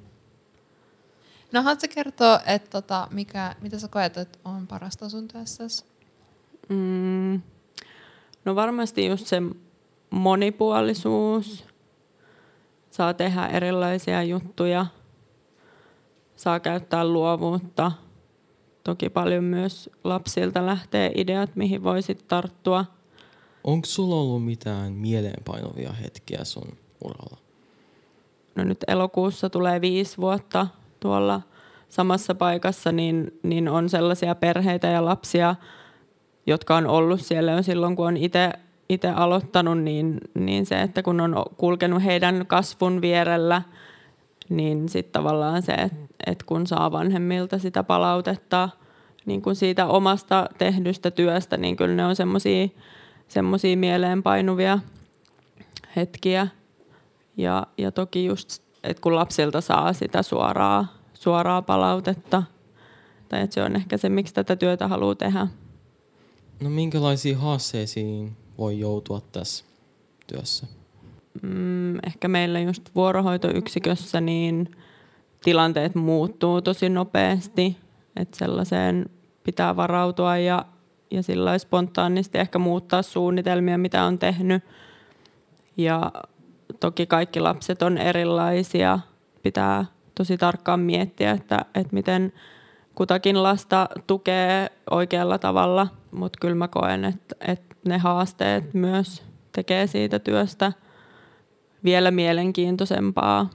No 1.52 1.64
haluatko 1.64 1.88
kertoa, 1.94 2.40
että 2.46 2.70
tota, 2.70 3.08
mikä, 3.12 3.56
mitä 3.62 3.80
sä 3.80 3.88
koet, 3.88 4.18
että 4.18 4.40
on 4.46 4.68
parasta 4.68 5.10
sun 5.10 5.28
työssäsi? 5.28 5.86
Mm, 6.70 7.42
no 8.46 8.56
varmasti 8.56 9.06
just 9.06 9.28
se 9.28 9.42
monipuolisuus 10.10 11.66
saa 12.92 13.14
tehdä 13.14 13.48
erilaisia 13.48 14.24
juttuja, 14.24 14.86
saa 16.36 16.60
käyttää 16.60 17.06
luovuutta. 17.06 17.92
Toki 18.84 19.10
paljon 19.10 19.44
myös 19.44 19.90
lapsilta 20.04 20.66
lähtee 20.66 21.12
ideat, 21.16 21.56
mihin 21.56 21.84
voisit 21.84 22.28
tarttua. 22.28 22.86
Onko 23.64 23.86
sulla 23.86 24.16
ollut 24.16 24.46
mitään 24.46 24.94
mieleenpainovia 24.94 25.92
hetkiä 25.92 26.44
sun 26.44 26.78
uralla? 27.04 27.38
No 28.56 28.64
nyt 28.64 28.84
elokuussa 28.88 29.50
tulee 29.50 29.82
viisi 29.82 30.18
vuotta 30.18 30.68
tuolla 31.00 31.42
samassa 31.90 32.36
paikassa, 32.36 32.92
niin, 32.92 33.40
niin 33.44 33.70
on 33.70 33.90
sellaisia 33.90 34.36
perheitä 34.36 34.88
ja 34.88 35.06
lapsia, 35.06 35.56
jotka 36.48 36.76
on 36.76 36.88
ollut 36.88 37.22
siellä 37.22 37.52
jo 37.52 37.64
silloin, 37.64 37.96
kun 37.96 38.08
on 38.08 38.18
itse 38.18 38.52
itse 38.90 39.10
aloittanut, 39.10 39.78
niin, 39.78 40.22
niin 40.34 40.66
se, 40.66 40.82
että 40.82 41.04
kun 41.04 41.22
on 41.22 41.46
kulkenut 41.58 42.04
heidän 42.04 42.46
kasvun 42.48 43.02
vierellä, 43.02 43.62
niin 44.50 44.90
sitten 44.90 45.14
tavallaan 45.14 45.62
se, 45.62 45.74
että 45.74 46.08
et 46.28 46.44
kun 46.44 46.68
saa 46.68 46.92
vanhemmilta 46.92 47.60
sitä 47.60 47.84
palautetta 47.84 48.70
niin 49.26 49.42
kun 49.42 49.56
siitä 49.56 49.88
omasta 49.88 50.50
tehdystä 50.58 51.12
työstä, 51.12 51.58
niin 51.58 51.76
kyllä 51.76 51.96
ne 51.96 52.06
on 52.06 52.16
semmoisia 53.28 53.78
mieleenpainuvia 53.78 54.80
hetkiä. 55.96 56.48
Ja, 57.38 57.68
ja 57.78 57.92
toki 57.92 58.26
just, 58.26 58.64
että 58.84 59.02
kun 59.02 59.16
lapsilta 59.16 59.62
saa 59.62 59.94
sitä 59.94 60.24
suoraa, 60.24 60.88
suoraa 61.14 61.62
palautetta, 61.62 62.44
tai 63.30 63.42
että 63.42 63.54
se 63.54 63.64
on 63.64 63.76
ehkä 63.76 63.98
se, 63.98 64.10
miksi 64.10 64.34
tätä 64.34 64.56
työtä 64.56 64.88
haluaa 64.88 65.16
tehdä. 65.16 65.48
No 66.60 66.70
minkälaisiin 66.70 67.38
haasteisiin 67.38 68.38
voi 68.58 68.80
joutua 68.80 69.22
tässä 69.32 69.66
työssä? 70.28 70.68
Mm, 71.42 71.96
ehkä 71.96 72.28
meillä 72.28 72.60
just 72.60 72.90
vuorohoitoyksikössä 72.96 74.22
niin 74.22 74.76
tilanteet 75.44 75.96
muuttuu 75.96 76.62
tosi 76.62 76.90
nopeasti, 76.90 77.78
että 78.16 78.38
sellaiseen 78.38 79.10
pitää 79.44 79.76
varautua 79.76 80.38
ja, 80.38 80.66
ja 81.12 81.24
sillä 81.24 81.58
spontaanisti 81.58 82.38
ehkä 82.38 82.60
muuttaa 82.60 83.02
suunnitelmia, 83.02 83.78
mitä 83.78 84.04
on 84.04 84.20
tehnyt. 84.20 84.64
Ja 85.78 86.12
toki 86.80 87.06
kaikki 87.06 87.40
lapset 87.40 87.82
on 87.82 87.98
erilaisia. 87.98 89.00
Pitää 89.44 89.86
tosi 90.16 90.38
tarkkaan 90.38 90.80
miettiä, 90.80 91.32
että, 91.32 91.66
että 91.76 91.94
miten 91.94 92.34
kutakin 92.96 93.44
lasta 93.44 93.90
tukee 94.08 94.72
oikealla 94.92 95.38
tavalla, 95.38 95.88
mutta 96.12 96.38
kyllä 96.42 96.56
mä 96.56 96.68
koen, 96.68 97.06
että, 97.06 97.36
että 97.40 97.76
ne 97.86 97.98
haasteet 97.98 98.74
myös 98.74 99.24
tekee 99.52 99.88
siitä 99.88 100.20
työstä 100.20 100.74
vielä 101.84 102.12
mielenkiintoisempaa. 102.12 103.50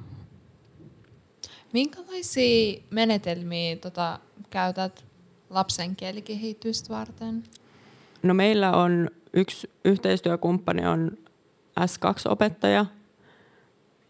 Minkälaisia 1.73 2.83
menetelmiä 2.91 3.77
tota, 3.77 4.19
käytät 4.51 5.05
lapsen 5.51 5.97
kielikehitystä 5.97 6.95
varten? 6.95 7.45
No 8.23 8.35
meillä 8.35 8.73
on 8.73 9.11
yksi 9.33 9.71
yhteistyökumppani 9.85 10.87
on 10.87 11.19
S2-opettaja, 11.81 12.87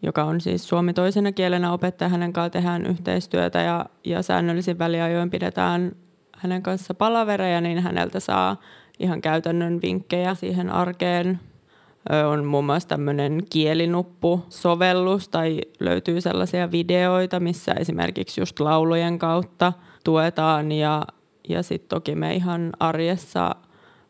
joka 0.01 0.23
on 0.23 0.41
siis 0.41 0.67
suomi 0.67 0.93
toisena 0.93 1.31
kielenä 1.31 1.71
opettaja. 1.71 2.09
Hänen 2.09 2.33
kanssaan 2.33 2.51
tehdään 2.51 2.85
yhteistyötä 2.85 3.61
ja, 3.61 3.85
ja 4.03 4.21
säännöllisin 4.21 4.79
väliajoin 4.79 5.29
pidetään 5.29 5.91
hänen 6.37 6.63
kanssa 6.63 6.93
palavereja, 6.93 7.61
niin 7.61 7.79
häneltä 7.79 8.19
saa 8.19 8.61
ihan 8.99 9.21
käytännön 9.21 9.79
vinkkejä 9.81 10.35
siihen 10.35 10.69
arkeen. 10.69 11.39
On 12.31 12.45
muun 12.45 12.65
muassa 12.65 12.89
tämmöinen 12.89 13.43
kielinuppu-sovellus 13.49 15.29
tai 15.29 15.61
löytyy 15.79 16.21
sellaisia 16.21 16.71
videoita, 16.71 17.39
missä 17.39 17.73
esimerkiksi 17.73 18.41
just 18.41 18.59
laulujen 18.59 19.19
kautta 19.19 19.73
tuetaan 20.03 20.71
ja, 20.71 21.03
ja 21.49 21.63
sitten 21.63 21.89
toki 21.89 22.15
me 22.15 22.33
ihan 22.33 22.69
arjessa 22.79 23.55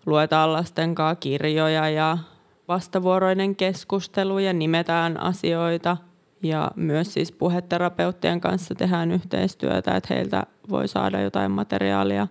luetaan 0.06 0.54
lasten 0.54 0.96
kanssa 0.96 1.20
kirjoja 1.20 1.90
ja 1.90 2.18
vastavuoroinen 2.68 3.56
keskustelu 3.56 4.40
ja 4.40 4.54
nimetään 4.54 5.20
asioita. 5.22 5.98
Ja 6.44 6.72
myös 6.76 7.14
siis 7.14 7.32
puheterapeuttien 7.32 8.42
kanssa 8.42 8.76
tehdään 8.76 9.12
yhteistyötä, 9.12 9.96
että 9.96 10.14
heiltä 10.14 10.44
voi 10.70 10.88
saada 10.88 11.22
jotain 11.22 11.52
materiaalia. 11.52 12.28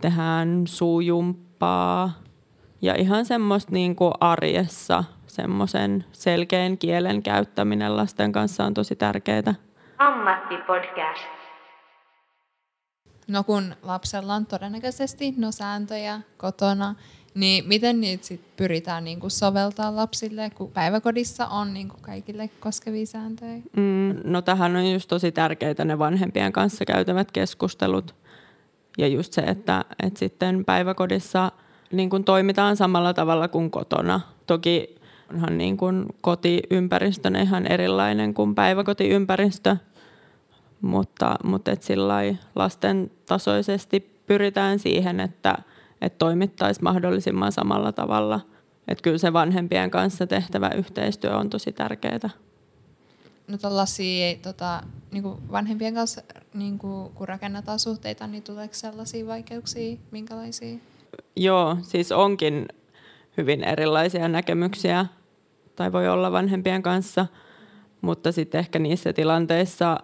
Tehdään 0.00 0.62
suujumppaa 0.66 2.12
ja 2.82 2.94
ihan 2.94 3.24
semmoista 3.24 3.72
niin 3.72 3.96
kuin 3.96 4.12
arjessa 4.20 5.04
semmoisen 5.26 6.04
selkeän 6.12 6.78
kielen 6.78 7.22
käyttäminen 7.22 7.96
lasten 7.96 8.32
kanssa 8.32 8.64
on 8.64 8.74
tosi 8.74 8.96
tärkeää. 8.96 9.54
Ammattipodcast. 9.98 11.36
No 13.28 13.44
kun 13.44 13.74
lapsella 13.82 14.34
on 14.34 14.46
todennäköisesti 14.46 15.34
no 15.36 15.52
sääntöjä 15.52 16.20
kotona, 16.36 16.94
niin 17.36 17.68
miten 17.68 18.00
niitä 18.00 18.26
sit 18.26 18.40
pyritään 18.56 19.04
niinku 19.04 19.30
soveltaa 19.30 19.96
lapsille, 19.96 20.50
kun 20.50 20.70
päiväkodissa 20.70 21.46
on 21.46 21.74
niinku 21.74 21.96
kaikille 22.00 22.50
koskevia 22.60 23.06
sääntöjä? 23.06 23.56
Mm, 23.76 24.20
no 24.24 24.42
tähän 24.42 24.76
on 24.76 24.92
just 24.92 25.08
tosi 25.08 25.32
tärkeitä 25.32 25.84
ne 25.84 25.98
vanhempien 25.98 26.52
kanssa 26.52 26.84
käytävät 26.84 27.32
keskustelut. 27.32 28.14
Ja 28.98 29.08
just 29.08 29.32
se, 29.32 29.40
että, 29.40 29.84
että 30.02 30.18
sitten 30.18 30.64
päiväkodissa 30.64 31.52
niin 31.92 32.10
kuin 32.10 32.24
toimitaan 32.24 32.76
samalla 32.76 33.14
tavalla 33.14 33.48
kuin 33.48 33.70
kotona. 33.70 34.20
Toki 34.46 34.96
onhan 35.30 35.58
niin 35.58 35.76
kuin 35.76 36.06
kotiympäristö 36.20 37.30
ihan 37.42 37.66
erilainen 37.66 38.34
kuin 38.34 38.54
päiväkotiympäristö, 38.54 39.76
mutta, 40.80 41.36
mutta 41.44 41.70
et 41.70 41.82
lasten 42.54 43.10
tasoisesti 43.26 44.20
pyritään 44.26 44.78
siihen, 44.78 45.20
että– 45.20 45.58
että 46.00 46.18
toimittaisiin 46.18 46.84
mahdollisimman 46.84 47.52
samalla 47.52 47.92
tavalla. 47.92 48.40
Että 48.88 49.02
kyllä 49.02 49.18
se 49.18 49.32
vanhempien 49.32 49.90
kanssa 49.90 50.26
tehtävä 50.26 50.70
yhteistyö 50.70 51.36
on 51.36 51.50
tosi 51.50 51.72
tärkeää. 51.72 52.30
No 53.48 53.58
tällaisia 53.58 54.36
tota, 54.42 54.82
niin 55.12 55.24
vanhempien 55.52 55.94
kanssa, 55.94 56.22
niin 56.54 56.78
kuin, 56.78 57.10
kun 57.10 57.28
rakennetaan 57.28 57.78
suhteita, 57.78 58.26
niin 58.26 58.42
tuleeko 58.42 58.74
sellaisia 58.74 59.26
vaikeuksia? 59.26 59.96
Minkälaisia? 60.10 60.78
Joo, 61.36 61.76
siis 61.82 62.12
onkin 62.12 62.68
hyvin 63.36 63.64
erilaisia 63.64 64.28
näkemyksiä 64.28 65.06
tai 65.76 65.92
voi 65.92 66.08
olla 66.08 66.32
vanhempien 66.32 66.82
kanssa, 66.82 67.26
mutta 68.00 68.32
sitten 68.32 68.58
ehkä 68.58 68.78
niissä 68.78 69.12
tilanteissa 69.12 70.00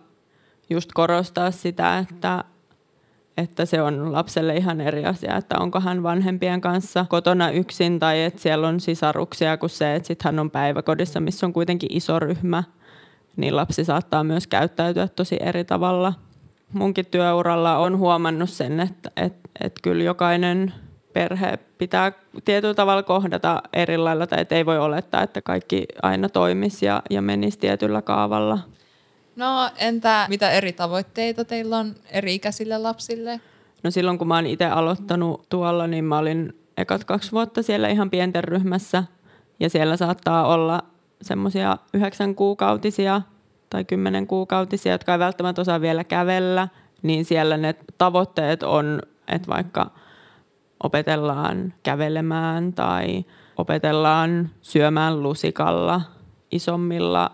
just 0.71 0.91
korostaa 0.95 1.51
sitä, 1.51 1.99
että, 1.99 2.45
että 3.37 3.65
se 3.65 3.83
on 3.83 4.13
lapselle 4.13 4.57
ihan 4.57 4.81
eri 4.81 5.05
asia, 5.05 5.37
että 5.37 5.59
onko 5.59 5.81
hän 5.81 6.03
vanhempien 6.03 6.61
kanssa 6.61 7.07
kotona 7.09 7.51
yksin 7.51 7.99
tai 7.99 8.23
että 8.23 8.43
siellä 8.43 8.69
on 8.69 8.81
sisaruksia 8.81 9.57
kuin 9.57 9.71
se, 9.71 9.95
että 9.95 10.07
sitten 10.07 10.25
hän 10.25 10.39
on 10.39 10.51
päiväkodissa, 10.51 11.21
missä 11.21 11.47
on 11.47 11.53
kuitenkin 11.53 11.93
iso 11.93 12.19
ryhmä, 12.19 12.65
niin 13.37 13.57
lapsi 13.57 13.85
saattaa 13.85 14.25
myös 14.25 14.47
käyttäytyä 14.47 15.09
tosi 15.09 15.37
eri 15.41 15.65
tavalla. 15.65 16.13
Munkin 16.73 17.07
työuralla 17.07 17.79
on 17.79 17.99
huomannut 17.99 18.51
sen, 18.51 18.81
että, 18.81 19.11
että, 19.17 19.49
että 19.61 19.81
kyllä 19.83 20.05
jokainen 20.05 20.73
perhe 21.13 21.59
pitää 21.79 22.13
tietyllä 22.45 22.75
tavalla 22.75 23.03
kohdata 23.03 23.63
eri 23.73 23.97
lailla, 23.97 24.27
tai 24.27 24.47
ei 24.51 24.67
voi 24.67 24.79
olettaa, 24.79 25.23
että 25.23 25.43
kaikki 25.43 25.87
aina 26.03 26.29
toimisi 26.29 26.87
ja, 26.87 27.03
ja 27.11 27.23
menisi 27.23 27.59
tietyllä 27.59 28.03
kaavalla. 28.03 28.59
No 29.37 29.71
entä 29.77 30.27
mitä 30.29 30.51
eri 30.51 30.73
tavoitteita 30.73 31.45
teillä 31.45 31.79
on 31.79 31.95
eri-ikäisille 32.11 32.79
lapsille? 32.79 33.41
No 33.83 33.91
silloin 33.91 34.19
kun 34.19 34.29
mä 34.29 34.35
oon 34.35 34.47
itse 34.47 34.67
aloittanut 34.67 35.49
tuolla, 35.49 35.87
niin 35.87 36.05
mä 36.05 36.19
olin 36.19 36.59
ekat 36.77 37.05
kaksi 37.05 37.33
vuotta 37.33 37.63
siellä 37.63 37.89
ihan 37.89 38.11
pienten 38.11 38.45
ryhmässä. 38.45 39.05
Ja 39.61 39.71
siellä 39.71 39.97
saattaa 39.97 40.47
olla 40.55 40.83
semmoisia 41.23 41.79
yhdeksän 41.95 42.35
kuukautisia 42.35 43.23
tai 43.71 43.85
kymmenen 43.85 44.27
kuukautisia, 44.27 44.93
jotka 44.93 45.13
ei 45.13 45.19
välttämättä 45.19 45.63
osaa 45.63 45.81
vielä 45.81 46.05
kävellä. 46.05 46.69
Niin 47.03 47.25
siellä 47.25 47.57
ne 47.57 47.75
tavoitteet 47.99 48.63
on, 48.63 49.03
että 49.29 49.49
vaikka 49.49 49.91
opetellaan 50.83 51.75
kävelemään 51.83 52.73
tai 52.73 53.25
opetellaan 53.57 54.51
syömään 54.61 55.23
lusikalla 55.23 56.01
isommilla 56.51 57.31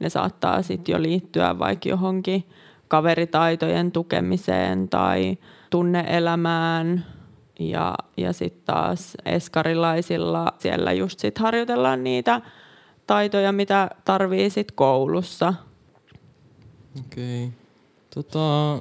ne 0.00 0.08
saattaa 0.08 0.62
sitten 0.62 0.92
jo 0.92 1.02
liittyä 1.02 1.58
vaikka 1.58 1.88
johonkin 1.88 2.44
kaveritaitojen 2.88 3.92
tukemiseen 3.92 4.88
tai 4.88 5.38
tunneelämään. 5.70 7.06
Ja, 7.58 7.94
ja 8.16 8.32
sitten 8.32 8.62
taas 8.64 9.16
eskarilaisilla 9.24 10.52
siellä 10.58 10.92
just 10.92 11.18
sit 11.18 11.38
harjoitellaan 11.38 12.04
niitä 12.04 12.40
taitoja, 13.06 13.52
mitä 13.52 13.90
tarvii 14.04 14.50
sit 14.50 14.72
koulussa. 14.72 15.54
Okei. 16.98 17.44
Okay. 17.44 17.56
Tota, 18.14 18.78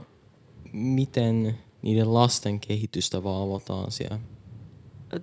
miten 0.73 1.57
niiden 1.81 2.13
lasten 2.13 2.59
kehitystä 2.59 3.23
valvotaan 3.23 3.91
siellä? 3.91 4.19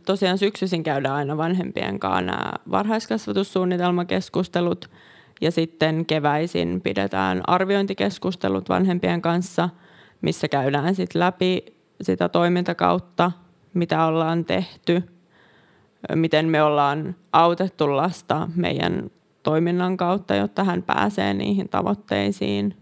Tosiaan 0.07 0.39
syksyisin 0.39 0.83
käydään 0.83 1.15
aina 1.15 1.37
vanhempien 1.37 1.99
kanssa 1.99 2.21
nämä 2.21 2.53
varhaiskasvatussuunnitelmakeskustelut– 2.71 4.91
ja 5.41 5.51
sitten 5.51 6.07
keväisin 6.07 6.81
pidetään 6.81 7.41
arviointikeskustelut 7.47 8.69
vanhempien 8.69 9.23
kanssa, 9.23 9.69
missä 10.21 10.49
käydään 10.49 10.95
sitten 10.95 11.21
läpi 11.21 11.65
sitä 12.01 12.29
toimintakautta, 12.29 13.33
mitä 13.75 14.05
ollaan 14.05 14.45
tehty, 14.45 15.03
miten 16.15 16.47
me 16.49 16.63
ollaan 16.63 17.15
autettu 17.33 17.97
lasta 17.97 18.49
meidän 18.55 19.11
toiminnan 19.43 19.97
kautta, 19.97 20.35
jotta 20.35 20.65
hän 20.65 20.83
pääsee 20.83 21.35
niihin 21.35 21.69
tavoitteisiin. 21.69 22.77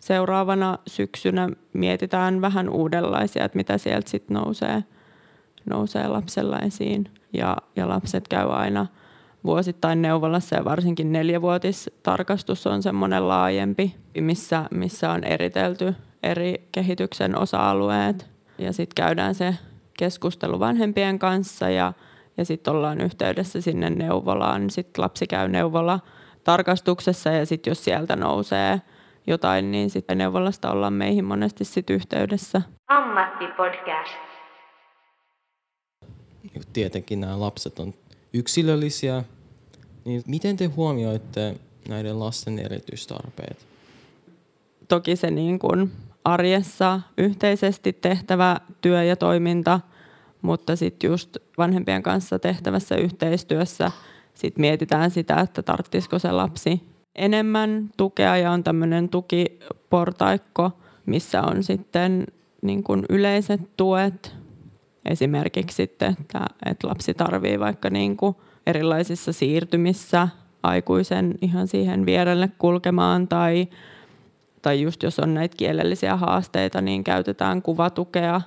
Seuraavana 0.00 0.78
syksynä 0.86 1.48
mietitään 1.72 2.40
vähän 2.40 2.68
uudenlaisia, 2.68 3.44
että 3.44 3.56
mitä 3.56 3.78
sieltä 3.78 4.10
sitten 4.10 4.34
nousee, 4.34 4.84
nousee 5.70 6.08
lapsella 6.08 6.58
esiin. 6.58 7.10
Ja, 7.32 7.56
ja 7.76 7.88
lapset 7.88 8.28
käy 8.28 8.52
aina 8.52 8.86
vuosittain 9.46 10.02
neuvolassa 10.02 10.56
ja 10.56 10.64
varsinkin 10.64 11.12
neljävuotistarkastus 11.12 12.66
on 12.66 12.82
semmoinen 12.82 13.28
laajempi, 13.28 13.96
missä, 14.20 14.64
missä 14.70 15.10
on 15.10 15.24
eritelty 15.24 15.94
eri 16.22 16.68
kehityksen 16.72 17.38
osa-alueet. 17.38 18.30
Ja 18.58 18.72
sitten 18.72 19.04
käydään 19.04 19.34
se 19.34 19.54
keskustelu 19.98 20.60
vanhempien 20.60 21.18
kanssa 21.18 21.70
ja, 21.70 21.92
ja 22.36 22.44
sitten 22.44 22.74
ollaan 22.74 23.00
yhteydessä 23.00 23.60
sinne 23.60 23.90
neuvolaan. 23.90 24.70
Sitten 24.70 25.02
lapsi 25.02 25.26
käy 25.26 25.48
neuvola 25.48 26.00
tarkastuksessa 26.44 27.30
ja 27.30 27.46
sitten 27.46 27.70
jos 27.70 27.84
sieltä 27.84 28.16
nousee 28.16 28.80
jotain, 29.26 29.70
niin 29.70 29.90
sitten 29.90 30.18
neuvolasta 30.18 30.70
ollaan 30.70 30.92
meihin 30.92 31.24
monesti 31.24 31.64
sitten 31.64 31.96
yhteydessä. 31.96 32.62
Ammattipodcast. 32.88 34.12
Tietenkin 36.72 37.20
nämä 37.20 37.40
lapset 37.40 37.78
on 37.78 37.94
yksilöllisiä 38.32 39.24
niin 40.06 40.22
miten 40.26 40.56
te 40.56 40.66
huomioitte 40.66 41.56
näiden 41.88 42.20
lasten 42.20 42.58
erityistarpeet? 42.58 43.66
Toki 44.88 45.16
se 45.16 45.30
niin 45.30 45.58
kuin 45.58 45.92
arjessa 46.24 47.00
yhteisesti 47.18 47.92
tehtävä 47.92 48.60
työ 48.80 49.02
ja 49.02 49.16
toiminta, 49.16 49.80
mutta 50.42 50.76
sitten 50.76 51.10
just 51.10 51.36
vanhempien 51.58 52.02
kanssa 52.02 52.38
tehtävässä 52.38 52.96
yhteistyössä 52.96 53.90
sit 54.34 54.58
mietitään 54.58 55.10
sitä, 55.10 55.40
että 55.40 55.62
tarttisiko 55.62 56.18
se 56.18 56.32
lapsi 56.32 56.82
enemmän 57.14 57.90
tukea 57.96 58.36
ja 58.36 58.50
on 58.50 58.64
tämmöinen 58.64 59.08
tukiportaikko, 59.08 60.70
missä 61.06 61.42
on 61.42 61.62
sitten 61.62 62.26
niin 62.62 62.82
kuin 62.82 63.04
yleiset 63.08 63.60
tuet. 63.76 64.34
Esimerkiksi 65.10 65.76
sitten, 65.76 66.16
että, 66.20 66.46
että 66.66 66.88
lapsi 66.88 67.14
tarvii 67.14 67.60
vaikka 67.60 67.90
niin 67.90 68.16
kuin 68.16 68.36
erilaisissa 68.66 69.32
siirtymissä 69.32 70.28
aikuisen 70.62 71.34
ihan 71.40 71.68
siihen 71.68 72.06
vierelle 72.06 72.50
kulkemaan 72.58 73.28
tai, 73.28 73.68
tai 74.62 74.82
just 74.82 75.02
jos 75.02 75.18
on 75.18 75.34
näitä 75.34 75.56
kielellisiä 75.56 76.16
haasteita, 76.16 76.80
niin 76.80 77.04
käytetään 77.04 77.62
kuvatukea. 77.62 78.40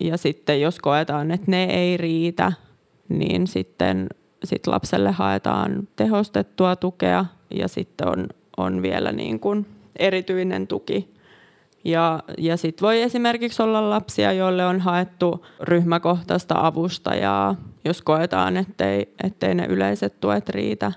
Ja 0.00 0.16
sitten 0.16 0.60
jos 0.60 0.78
koetaan, 0.78 1.30
että 1.30 1.50
ne 1.50 1.64
ei 1.64 1.96
riitä, 1.96 2.52
niin 3.08 3.46
sitten 3.46 4.08
sit 4.44 4.66
lapselle 4.66 5.10
haetaan 5.10 5.88
tehostettua 5.96 6.76
tukea 6.76 7.24
ja 7.54 7.68
sitten 7.68 8.08
on, 8.08 8.26
on 8.56 8.82
vielä 8.82 9.12
niin 9.12 9.40
kuin 9.40 9.66
erityinen 9.96 10.66
tuki. 10.66 11.12
Ja, 11.84 12.22
ja 12.38 12.56
sitten 12.56 12.86
voi 12.86 13.02
esimerkiksi 13.02 13.62
olla 13.62 13.90
lapsia, 13.90 14.32
joille 14.32 14.66
on 14.66 14.80
haettu 14.80 15.46
ryhmäkohtaista 15.60 16.54
avustajaa 16.66 17.56
jos 17.84 18.02
koetaan, 18.02 18.56
ettei, 18.56 19.14
ettei 19.24 19.54
ne 19.54 19.66
yleiset 19.66 20.20
tuet 20.20 20.48
riitä. 20.48 20.92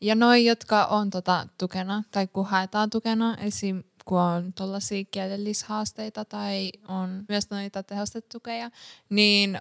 Ja 0.00 0.14
noi, 0.14 0.46
jotka 0.46 0.84
on 0.84 1.10
tota 1.10 1.46
tukena 1.58 2.02
tai 2.10 2.26
kun 2.26 2.46
haetaan 2.46 2.90
tukena, 2.90 3.36
esim. 3.36 3.82
kun 4.04 4.20
on 4.20 4.52
tuollaisia 4.52 5.04
kielellishaasteita 5.10 6.24
tai 6.24 6.70
on 6.88 7.24
myös 7.28 7.50
noita 7.50 7.82
tehostettukeja, 7.82 8.70
niin 9.10 9.58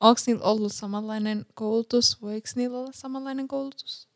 onko 0.00 0.20
niillä 0.26 0.44
ollut 0.44 0.72
samanlainen 0.72 1.46
koulutus? 1.54 2.22
Voiko 2.22 2.48
niillä 2.56 2.78
olla 2.78 2.92
samanlainen 2.92 3.48
koulutus? 3.48 4.08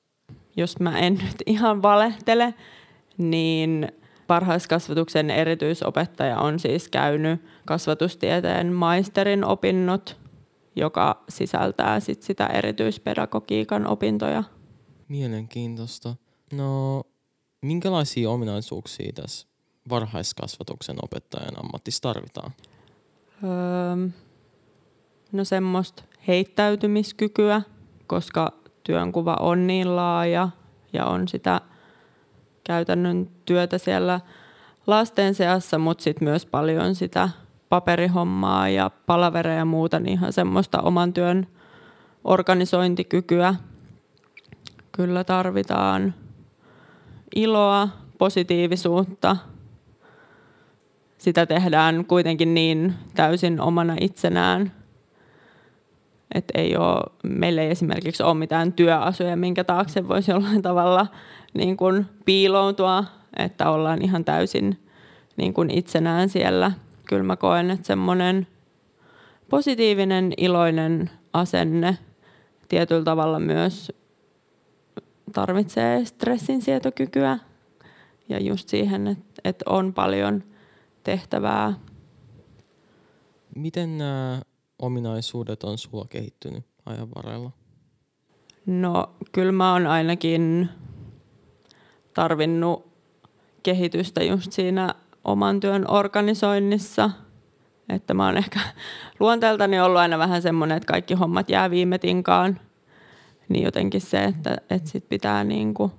Jos 0.56 0.80
mä 0.80 0.98
en 0.98 1.14
nyt 1.14 1.42
ihan 1.46 1.82
valehtele, 1.82 2.54
niin 3.18 3.92
varhaiskasvatuksen 4.28 5.30
erityisopettaja 5.30 6.38
on 6.38 6.60
siis 6.60 6.88
käynyt 6.88 7.40
kasvatustieteen 7.66 8.72
maisterin 8.72 9.44
opinnot 9.44 10.16
joka 10.78 11.24
sisältää 11.28 12.00
sit 12.00 12.22
sitä 12.22 12.46
erityispedagogiikan 12.46 13.86
opintoja. 13.86 14.44
Mielenkiintoista. 15.08 16.16
No, 16.52 17.02
minkälaisia 17.62 18.30
ominaisuuksia 18.30 19.12
tässä 19.12 19.48
varhaiskasvatuksen 19.88 20.96
opettajan 21.02 21.64
ammatissa 21.64 22.02
tarvitaan? 22.02 22.52
Öö, 23.44 24.08
no 25.32 25.44
semmoista 25.44 26.02
heittäytymiskykyä, 26.28 27.62
koska 28.06 28.52
työnkuva 28.84 29.36
on 29.40 29.66
niin 29.66 29.96
laaja 29.96 30.48
ja 30.92 31.06
on 31.06 31.28
sitä 31.28 31.60
käytännön 32.64 33.30
työtä 33.44 33.78
siellä 33.78 34.20
lasten 34.86 35.34
seassa, 35.34 35.78
mutta 35.78 36.04
sitten 36.04 36.28
myös 36.28 36.46
paljon 36.46 36.94
sitä 36.94 37.28
paperihommaa 37.68 38.68
ja 38.68 38.90
palavereja 39.06 39.58
ja 39.58 39.64
muuta, 39.64 40.00
niin 40.00 40.12
ihan 40.12 40.32
semmoista 40.32 40.80
oman 40.80 41.12
työn 41.12 41.46
organisointikykyä 42.24 43.54
kyllä 44.92 45.24
tarvitaan. 45.24 46.14
Iloa, 47.34 47.88
positiivisuutta. 48.18 49.36
Sitä 51.18 51.46
tehdään 51.46 52.04
kuitenkin 52.04 52.54
niin 52.54 52.94
täysin 53.14 53.60
omana 53.60 53.96
itsenään, 54.00 54.72
että 56.34 56.58
ei 56.58 56.76
ole, 56.76 57.02
meillä 57.22 57.62
ei 57.62 57.70
esimerkiksi 57.70 58.22
ole 58.22 58.34
mitään 58.34 58.72
työasuja, 58.72 59.36
minkä 59.36 59.64
taakse 59.64 60.08
voisi 60.08 60.30
jollain 60.30 60.62
tavalla 60.62 61.06
niin 61.54 61.76
kuin 61.76 62.06
piiloutua, 62.24 63.04
että 63.36 63.70
ollaan 63.70 64.02
ihan 64.02 64.24
täysin 64.24 64.78
niin 65.36 65.54
kuin 65.54 65.70
itsenään 65.70 66.28
siellä– 66.28 66.72
kyllä 67.08 67.22
mä 67.22 67.36
koen, 67.36 67.70
että 67.70 67.86
semmoinen 67.86 68.46
positiivinen, 69.50 70.32
iloinen 70.36 71.10
asenne 71.32 71.98
tietyllä 72.68 73.04
tavalla 73.04 73.40
myös 73.40 73.92
tarvitsee 75.32 76.04
stressinsietokykyä 76.04 77.38
ja 78.28 78.40
just 78.40 78.68
siihen, 78.68 79.06
että, 79.06 79.40
että 79.44 79.64
on 79.68 79.94
paljon 79.94 80.44
tehtävää. 81.04 81.74
Miten 83.56 83.98
nämä 83.98 84.40
ominaisuudet 84.78 85.64
on 85.64 85.78
sulla 85.78 86.06
kehittynyt 86.10 86.64
ajan 86.86 87.08
varrella? 87.14 87.50
No 88.66 89.10
kyllä 89.32 89.52
mä 89.52 89.72
oon 89.72 89.86
ainakin 89.86 90.68
tarvinnut 92.14 92.88
kehitystä 93.62 94.22
just 94.24 94.52
siinä 94.52 94.94
oman 95.28 95.60
työn 95.60 95.90
organisoinnissa. 95.90 97.10
Että 97.88 98.14
mä 98.14 98.26
oon 98.26 98.36
ehkä 98.36 98.60
luonteeltani 99.20 99.80
ollut 99.80 99.98
aina 99.98 100.18
vähän 100.18 100.42
semmoinen, 100.42 100.76
että 100.76 100.92
kaikki 100.92 101.14
hommat 101.14 101.50
jää 101.50 101.70
viime 101.70 101.98
tinkaan. 101.98 102.60
Niin 103.48 103.64
jotenkin 103.64 104.00
se, 104.00 104.24
että, 104.24 104.56
että 104.70 104.90
sit 104.90 105.08
pitää 105.08 105.44
niinku 105.44 105.92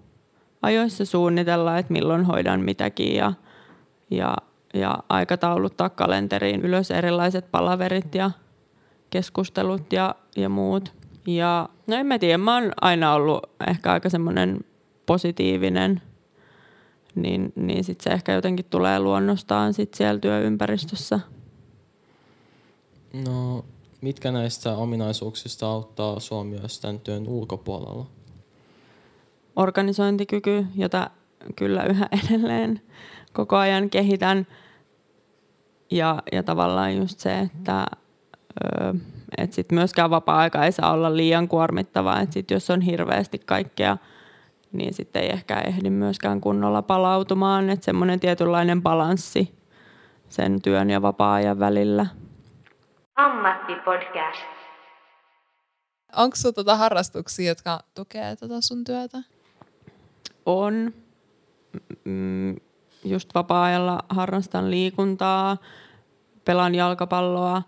ajoissa 0.62 1.06
suunnitella, 1.06 1.78
että 1.78 1.94
milloin 1.94 2.26
hoidan 2.26 2.62
mitäkin 2.62 3.16
ja, 3.16 3.34
ja, 4.12 4.38
ja 4.74 4.98
aikatauluttaa 5.10 5.90
kalenteriin 5.90 6.62
ylös 6.62 6.92
erilaiset 6.92 7.52
palaverit 7.52 8.16
ja 8.16 8.32
keskustelut 9.10 9.94
ja, 9.94 10.16
ja 10.36 10.50
muut. 10.50 10.94
Ja 11.28 11.70
no 11.88 11.96
en 11.96 12.06
mä 12.06 12.20
tiedä, 12.20 12.38
mä 12.38 12.54
oon 12.54 12.72
aina 12.82 13.14
ollut 13.14 13.50
ehkä 13.68 13.92
aika 13.92 14.10
semmoinen 14.10 14.60
positiivinen, 15.06 16.02
niin, 17.22 17.54
niin 17.56 17.84
sit 17.84 18.02
se 18.02 18.10
ehkä 18.10 18.34
jotenkin 18.34 18.66
tulee 18.66 19.00
luonnostaan 19.00 19.74
sit 19.74 19.94
siellä 19.94 20.20
työympäristössä. 20.20 21.20
No, 23.26 23.66
mitkä 24.02 24.32
näistä 24.32 24.76
ominaisuuksista 24.76 25.68
auttaa 25.68 26.20
sua 26.20 26.44
myös 26.44 26.80
tämän 26.80 27.00
työn 27.00 27.28
ulkopuolella? 27.28 28.06
Organisointikyky, 29.56 30.66
jota 30.76 31.10
kyllä 31.56 31.84
yhä 31.84 32.08
edelleen 32.12 32.82
koko 33.34 33.56
ajan 33.56 33.90
kehitän. 33.90 34.48
Ja, 35.92 36.24
ja 36.32 36.44
tavallaan 36.44 36.98
just 36.98 37.20
se, 37.20 37.40
että 37.40 37.86
öö, 38.64 38.94
et 39.38 39.54
sit 39.54 39.72
myöskään 39.72 40.10
vapaa-aika 40.10 40.66
ei 40.66 40.72
saa 40.72 40.92
olla 40.92 41.18
liian 41.18 41.48
kuormittavaa. 41.48 42.22
Et 42.22 42.32
sit 42.32 42.52
jos 42.52 42.70
on 42.70 42.82
hirveästi 42.82 43.40
kaikkea, 43.40 43.98
niin 44.72 44.94
sitten 44.94 45.24
ei 45.24 45.30
ehkä 45.30 45.62
ehdi 45.62 45.90
myöskään 45.90 46.42
kunnolla 46.42 46.82
palautumaan. 46.82 47.70
Että 47.70 47.86
semmoinen 47.86 48.20
tietynlainen 48.20 48.82
balanssi 48.82 49.54
sen 50.30 50.62
työn 50.62 50.90
ja 50.90 51.02
vapaa-ajan 51.02 51.60
välillä. 51.60 52.06
Ammattipodcast. 53.16 54.46
Onko 56.16 56.36
sinulla 56.36 56.54
tota 56.54 56.76
harrastuksia, 56.76 57.48
jotka 57.48 57.80
tukee 57.96 58.36
tota 58.36 58.62
sun 58.62 58.84
työtä? 58.84 59.18
On. 60.46 60.94
Mm, 62.04 62.56
just 63.04 63.36
vapaa-ajalla 63.36 64.00
harrastan 64.10 64.72
liikuntaa, 64.72 65.58
pelaan 66.46 66.76
jalkapalloa 66.76 67.62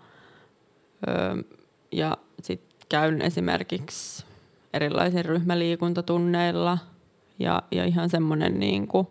ja 1.91 2.17
sitten 2.41 2.77
käyn 2.89 3.21
esimerkiksi 3.21 4.25
erilaisilla 4.73 5.23
ryhmäliikuntatunneilla 5.23 6.77
ja, 7.39 7.63
ja 7.71 7.85
ihan 7.85 8.09
semmoinen 8.09 8.59
niin 8.59 8.87
kuin, 8.87 9.07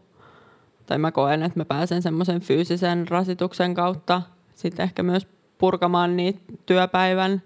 tai 0.86 0.98
mä 0.98 1.12
koen, 1.12 1.42
että 1.42 1.60
mä 1.60 1.64
pääsen 1.64 2.02
semmoisen 2.02 2.40
fyysisen 2.40 3.08
rasituksen 3.08 3.74
kautta 3.74 4.22
sitten 4.54 4.84
ehkä 4.84 5.02
myös 5.02 5.26
purkamaan 5.58 6.16
niitä 6.16 6.40
työpäivän 6.66 7.42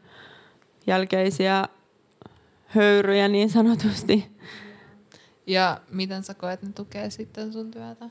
jälkeisiä 0.86 1.64
höyryjä 2.66 3.28
niin 3.28 3.50
sanotusti. 3.50 4.34
Ja 5.46 5.80
miten 5.90 6.22
sä 6.22 6.34
koet, 6.34 6.62
ne 6.62 6.72
tukee 6.72 7.10
sitten 7.10 7.52
sun 7.52 7.70
työtä? 7.70 8.10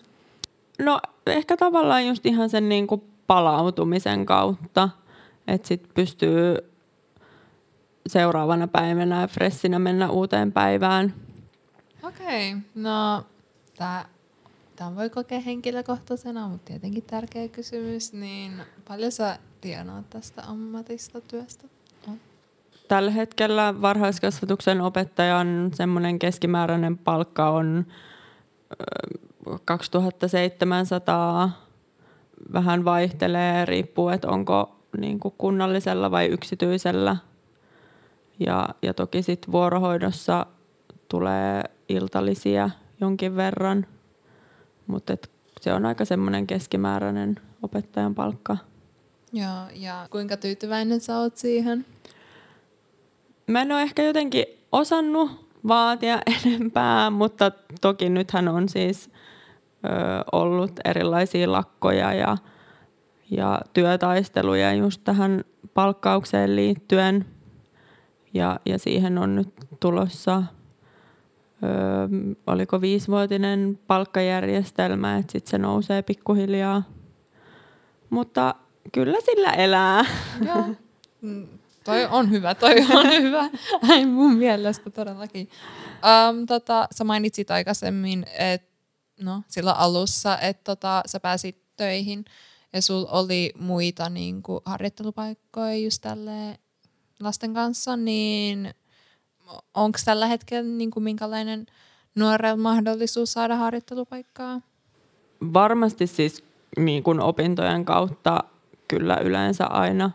No 0.79 0.99
ehkä 1.27 1.57
tavallaan 1.57 2.07
just 2.07 2.25
ihan 2.25 2.49
sen 2.49 2.69
niin 2.69 2.87
kuin 2.87 3.03
palautumisen 3.27 4.25
kautta, 4.25 4.89
että 5.47 5.67
sit 5.67 5.89
pystyy 5.93 6.57
seuraavana 8.07 8.67
päivänä 8.67 9.27
fressinä 9.27 9.79
mennä 9.79 10.09
uuteen 10.09 10.51
päivään. 10.51 11.13
Okei, 12.03 12.53
okay. 12.53 12.61
no 12.75 13.23
tämä 14.75 14.95
voi 14.95 15.09
kokea 15.09 15.39
henkilökohtaisena, 15.39 16.47
mutta 16.47 16.65
tietenkin 16.65 17.03
tärkeä 17.03 17.47
kysymys, 17.47 18.13
niin 18.13 18.53
paljon 18.87 19.11
sä 19.11 19.39
tienaat 19.61 20.09
tästä 20.09 20.43
ammatista 20.47 21.21
työstä? 21.21 21.67
Tällä 22.87 23.11
hetkellä 23.11 23.81
varhaiskasvatuksen 23.81 24.81
opettajan 24.81 25.71
semmoinen 25.73 26.19
keskimääräinen 26.19 26.97
palkka 26.97 27.49
on 27.49 27.85
2700. 29.65 31.67
Vähän 32.53 32.85
vaihtelee, 32.85 33.65
riippuu, 33.65 34.09
että 34.09 34.27
onko 34.27 34.75
niin 34.97 35.19
kuin 35.19 35.33
kunnallisella 35.37 36.11
vai 36.11 36.25
yksityisellä. 36.25 37.15
Ja, 38.39 38.69
ja 38.81 38.93
toki 38.93 39.21
sitten 39.21 39.51
vuorohoidossa 39.51 40.45
tulee 41.09 41.63
iltalisia 41.93 42.69
jonkin 43.01 43.35
verran, 43.35 43.85
mutta 44.87 45.17
se 45.61 45.73
on 45.73 45.85
aika 45.85 46.05
semmoinen 46.05 46.47
keskimääräinen 46.47 47.39
opettajan 47.61 48.15
palkka. 48.15 48.57
Joo, 49.33 49.61
ja 49.75 50.07
kuinka 50.09 50.37
tyytyväinen 50.37 51.01
sä 51.01 51.17
oot 51.17 51.37
siihen? 51.37 51.85
Mä 53.47 53.61
en 53.61 53.71
ole 53.71 53.81
ehkä 53.81 54.03
jotenkin 54.03 54.45
osannut 54.71 55.49
vaatia 55.67 56.19
enempää, 56.45 57.09
mutta 57.09 57.51
toki 57.81 58.09
nythän 58.09 58.47
on 58.47 58.69
siis 58.69 59.09
ö, 59.09 59.89
ollut 60.31 60.71
erilaisia 60.85 61.51
lakkoja 61.51 62.13
ja, 62.13 62.37
ja 63.31 63.61
työtaisteluja 63.73 64.73
just 64.73 65.01
tähän 65.03 65.43
palkkaukseen 65.73 66.55
liittyen. 66.55 67.25
Ja, 68.33 68.59
ja 68.65 68.79
siihen 68.79 69.17
on 69.17 69.35
nyt 69.35 69.53
tulossa, 69.79 70.43
ö, 71.63 71.65
oliko 72.47 72.81
viisivuotinen 72.81 73.79
palkkajärjestelmä, 73.87 75.17
että 75.17 75.31
sitten 75.31 75.51
se 75.51 75.57
nousee 75.57 76.01
pikkuhiljaa. 76.01 76.83
Mutta 78.09 78.55
kyllä 78.91 79.17
sillä 79.25 79.51
elää. 79.51 80.05
Joo. 80.45 80.65
Mm, 81.21 81.47
toi 81.83 82.05
on 82.05 82.31
hyvä, 82.31 82.55
toi 82.55 82.75
on 82.93 83.09
hyvä. 83.23 83.49
Ai 83.89 84.05
mun 84.05 84.35
mielestä 84.35 84.89
todellakin. 84.89 85.49
Um, 86.29 86.45
tota, 86.45 86.87
sä 86.91 87.03
mainitsit 87.03 87.51
aikaisemmin, 87.51 88.25
että 88.39 88.73
no, 89.21 89.43
silloin 89.47 89.77
alussa, 89.77 90.39
että 90.39 90.63
tota, 90.63 91.03
sä 91.05 91.19
pääsit 91.19 91.63
töihin 91.77 92.25
ja 92.73 92.81
sul 92.81 93.05
oli 93.09 93.53
muita 93.59 94.09
niin 94.09 94.43
kuin, 94.43 94.61
harjoittelupaikkoja 94.65 95.75
just 95.75 96.01
tälle 96.01 96.59
lasten 97.19 97.53
kanssa, 97.53 97.97
niin 97.97 98.73
onko 99.73 99.99
tällä 100.05 100.27
hetkellä 100.27 100.69
niin 100.69 100.91
kuin, 100.91 101.03
minkälainen 101.03 101.65
nuorella 102.15 102.57
mahdollisuus 102.57 103.33
saada 103.33 103.55
harjoittelupaikkaa? 103.55 104.61
Varmasti 105.53 106.07
siis 106.07 106.43
niin 106.77 107.03
kuin 107.03 107.19
opintojen 107.19 107.85
kautta 107.85 108.43
kyllä 108.87 109.17
yleensä 109.17 109.65
aina, 109.65 110.11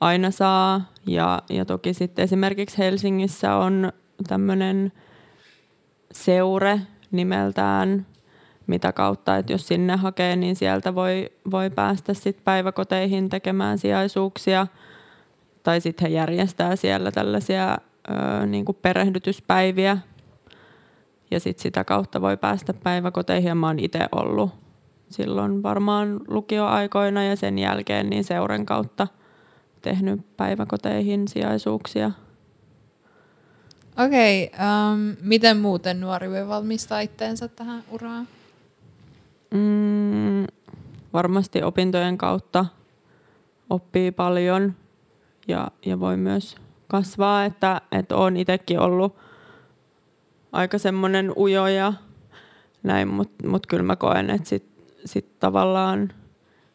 aina 0.00 0.30
saa. 0.30 0.92
Ja, 1.06 1.42
ja 1.50 1.64
toki 1.64 1.94
sitten 1.94 2.22
esimerkiksi 2.22 2.78
Helsingissä 2.78 3.54
on 3.54 3.92
tämmöinen 4.28 4.92
seure 6.12 6.80
nimeltään, 7.10 8.06
mitä 8.66 8.92
kautta, 8.92 9.36
että 9.36 9.52
jos 9.52 9.68
sinne 9.68 9.96
hakee, 9.96 10.36
niin 10.36 10.56
sieltä 10.56 10.94
voi, 10.94 11.30
voi 11.50 11.70
päästä 11.70 12.14
sitten 12.14 12.44
päiväkoteihin 12.44 13.28
tekemään 13.28 13.78
sijaisuuksia. 13.78 14.66
Tai 15.62 15.80
sitten 15.80 16.10
he 16.10 16.14
järjestää 16.14 16.76
siellä 16.76 17.12
tällaisia 17.12 17.78
ö, 18.10 18.46
niin 18.46 18.64
kuin 18.64 18.78
perehdytyspäiviä. 18.82 19.98
Ja 21.30 21.40
sitten 21.40 21.62
sitä 21.62 21.84
kautta 21.84 22.20
voi 22.20 22.36
päästä 22.36 22.74
päiväkoteihin. 22.74 23.48
Ja 23.48 23.54
mä 23.54 23.66
oon 23.66 23.78
itse 23.78 24.08
ollut 24.12 24.50
silloin 25.10 25.62
varmaan 25.62 26.20
lukioaikoina 26.28 27.24
ja 27.24 27.36
sen 27.36 27.58
jälkeen 27.58 28.10
niin 28.10 28.24
seuren 28.24 28.66
kautta 28.66 29.06
tehnyt 29.82 30.36
päiväkoteihin 30.36 31.28
sijaisuuksia. 31.28 32.10
Okei, 34.06 34.50
okay, 34.54 34.66
um, 34.66 35.16
miten 35.22 35.56
muuten 35.56 36.00
nuori 36.00 36.30
voi 36.30 36.48
valmistaa 36.48 37.00
itteensä 37.00 37.48
tähän 37.48 37.82
uraan? 37.90 38.28
Mm, 39.50 40.46
varmasti 41.12 41.62
opintojen 41.62 42.18
kautta 42.18 42.66
oppii 43.70 44.12
paljon 44.12 44.74
ja, 45.48 45.68
ja 45.86 46.00
voi 46.00 46.16
myös 46.16 46.56
kasvaa, 46.88 47.44
että, 47.44 47.80
että 47.92 48.16
olen 48.16 48.36
itsekin 48.36 48.80
ollut 48.80 49.16
aika 50.52 50.78
semmoinen 50.78 51.32
ujo 51.36 51.66
ja 51.66 51.92
näin, 52.82 53.08
mutta 53.08 53.48
mut 53.48 53.66
kyllä 53.66 53.82
mä 53.82 53.96
koen, 53.96 54.30
että 54.30 54.48
sit 54.48 54.78
sit 55.04 55.38
tavallaan, 55.38 56.12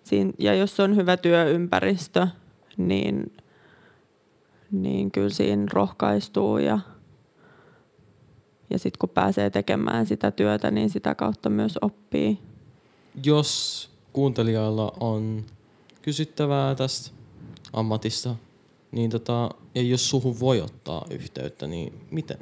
siinä, 0.03 0.31
ja 0.39 0.55
jos 0.55 0.79
on 0.79 0.95
hyvä 0.95 1.17
työympäristö, 1.17 2.27
niin, 2.77 3.33
niin 4.71 5.11
kyllä 5.11 5.29
siinä 5.29 5.65
rohkaistuu 5.73 6.57
ja, 6.57 6.79
ja 8.69 8.79
sitten 8.79 8.99
kun 8.99 9.09
pääsee 9.09 9.49
tekemään 9.49 10.05
sitä 10.05 10.31
työtä, 10.31 10.71
niin 10.71 10.89
sitä 10.89 11.15
kautta 11.15 11.49
myös 11.49 11.79
oppii. 11.81 12.39
Jos 13.25 13.89
kuuntelijoilla 14.13 14.93
on 14.99 15.45
kysyttävää 16.01 16.75
tästä 16.75 17.15
ammatista, 17.73 18.35
niin 18.93 19.09
tota, 19.09 19.49
ja 19.75 19.81
jos 19.81 20.09
suhun 20.09 20.39
voi 20.39 20.61
ottaa 20.61 21.05
yhteyttä, 21.09 21.67
niin 21.67 21.93
miten? 22.11 22.37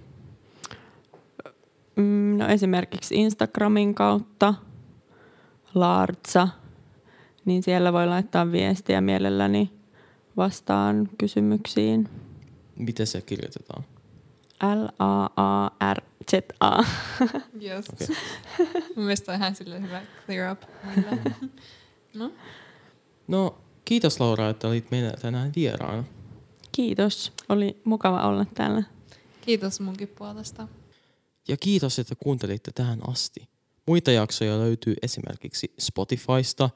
Mm, 1.96 2.38
no 2.38 2.48
esimerkiksi 2.48 3.16
Instagramin 3.16 3.96
kautta, 3.96 4.54
Laartsa, 5.76 6.48
niin 7.46 7.64
siellä 7.64 7.94
voi 7.94 8.08
laittaa 8.08 8.52
viestiä 8.52 9.02
mielelläni 9.02 9.72
vastaan 10.38 11.10
kysymyksiin. 11.18 12.10
Miten 12.76 13.08
se 13.08 13.22
kirjoitetaan? 13.22 13.84
L-A-A-R-Z-A. 14.64 15.24
Yes. 17.64 17.86
Okei. 17.94 18.08
Mun 18.96 19.06
mielestä 19.06 19.32
on 19.32 19.38
ihan 19.38 19.56
sille 19.56 19.82
hyvä 19.82 20.02
clear 20.26 20.52
up. 20.52 20.62
no, 22.20 22.32
No, 23.28 23.58
kiitos 23.86 24.20
Laura, 24.20 24.50
että 24.50 24.68
olit 24.68 24.92
meillä 24.92 25.12
tänään 25.22 25.52
vieraana. 25.56 26.04
Kiitos. 26.72 27.34
Oli 27.50 27.82
mukava 27.84 28.28
olla 28.28 28.46
täällä. 28.46 28.84
kiitos 29.42 29.80
munkin 29.80 30.08
puolesta. 30.08 30.68
Ja 31.48 31.58
kiitos, 31.58 32.00
että 32.00 32.16
kuuntelitte 32.16 32.72
tähän 32.72 33.10
asti. 33.10 33.50
Muita 33.88 34.12
jaksoja 34.12 34.60
löytyy 34.60 34.96
esimerkiksi 35.02 35.74
Spotifysta. 35.80 36.70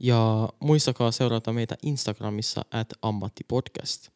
Ja 0.00 0.48
muistakaa 0.60 1.10
seurata 1.10 1.52
meitä 1.52 1.76
Instagramissa 1.82 2.64
at 2.70 2.88
ammattipodcast. 3.02 4.08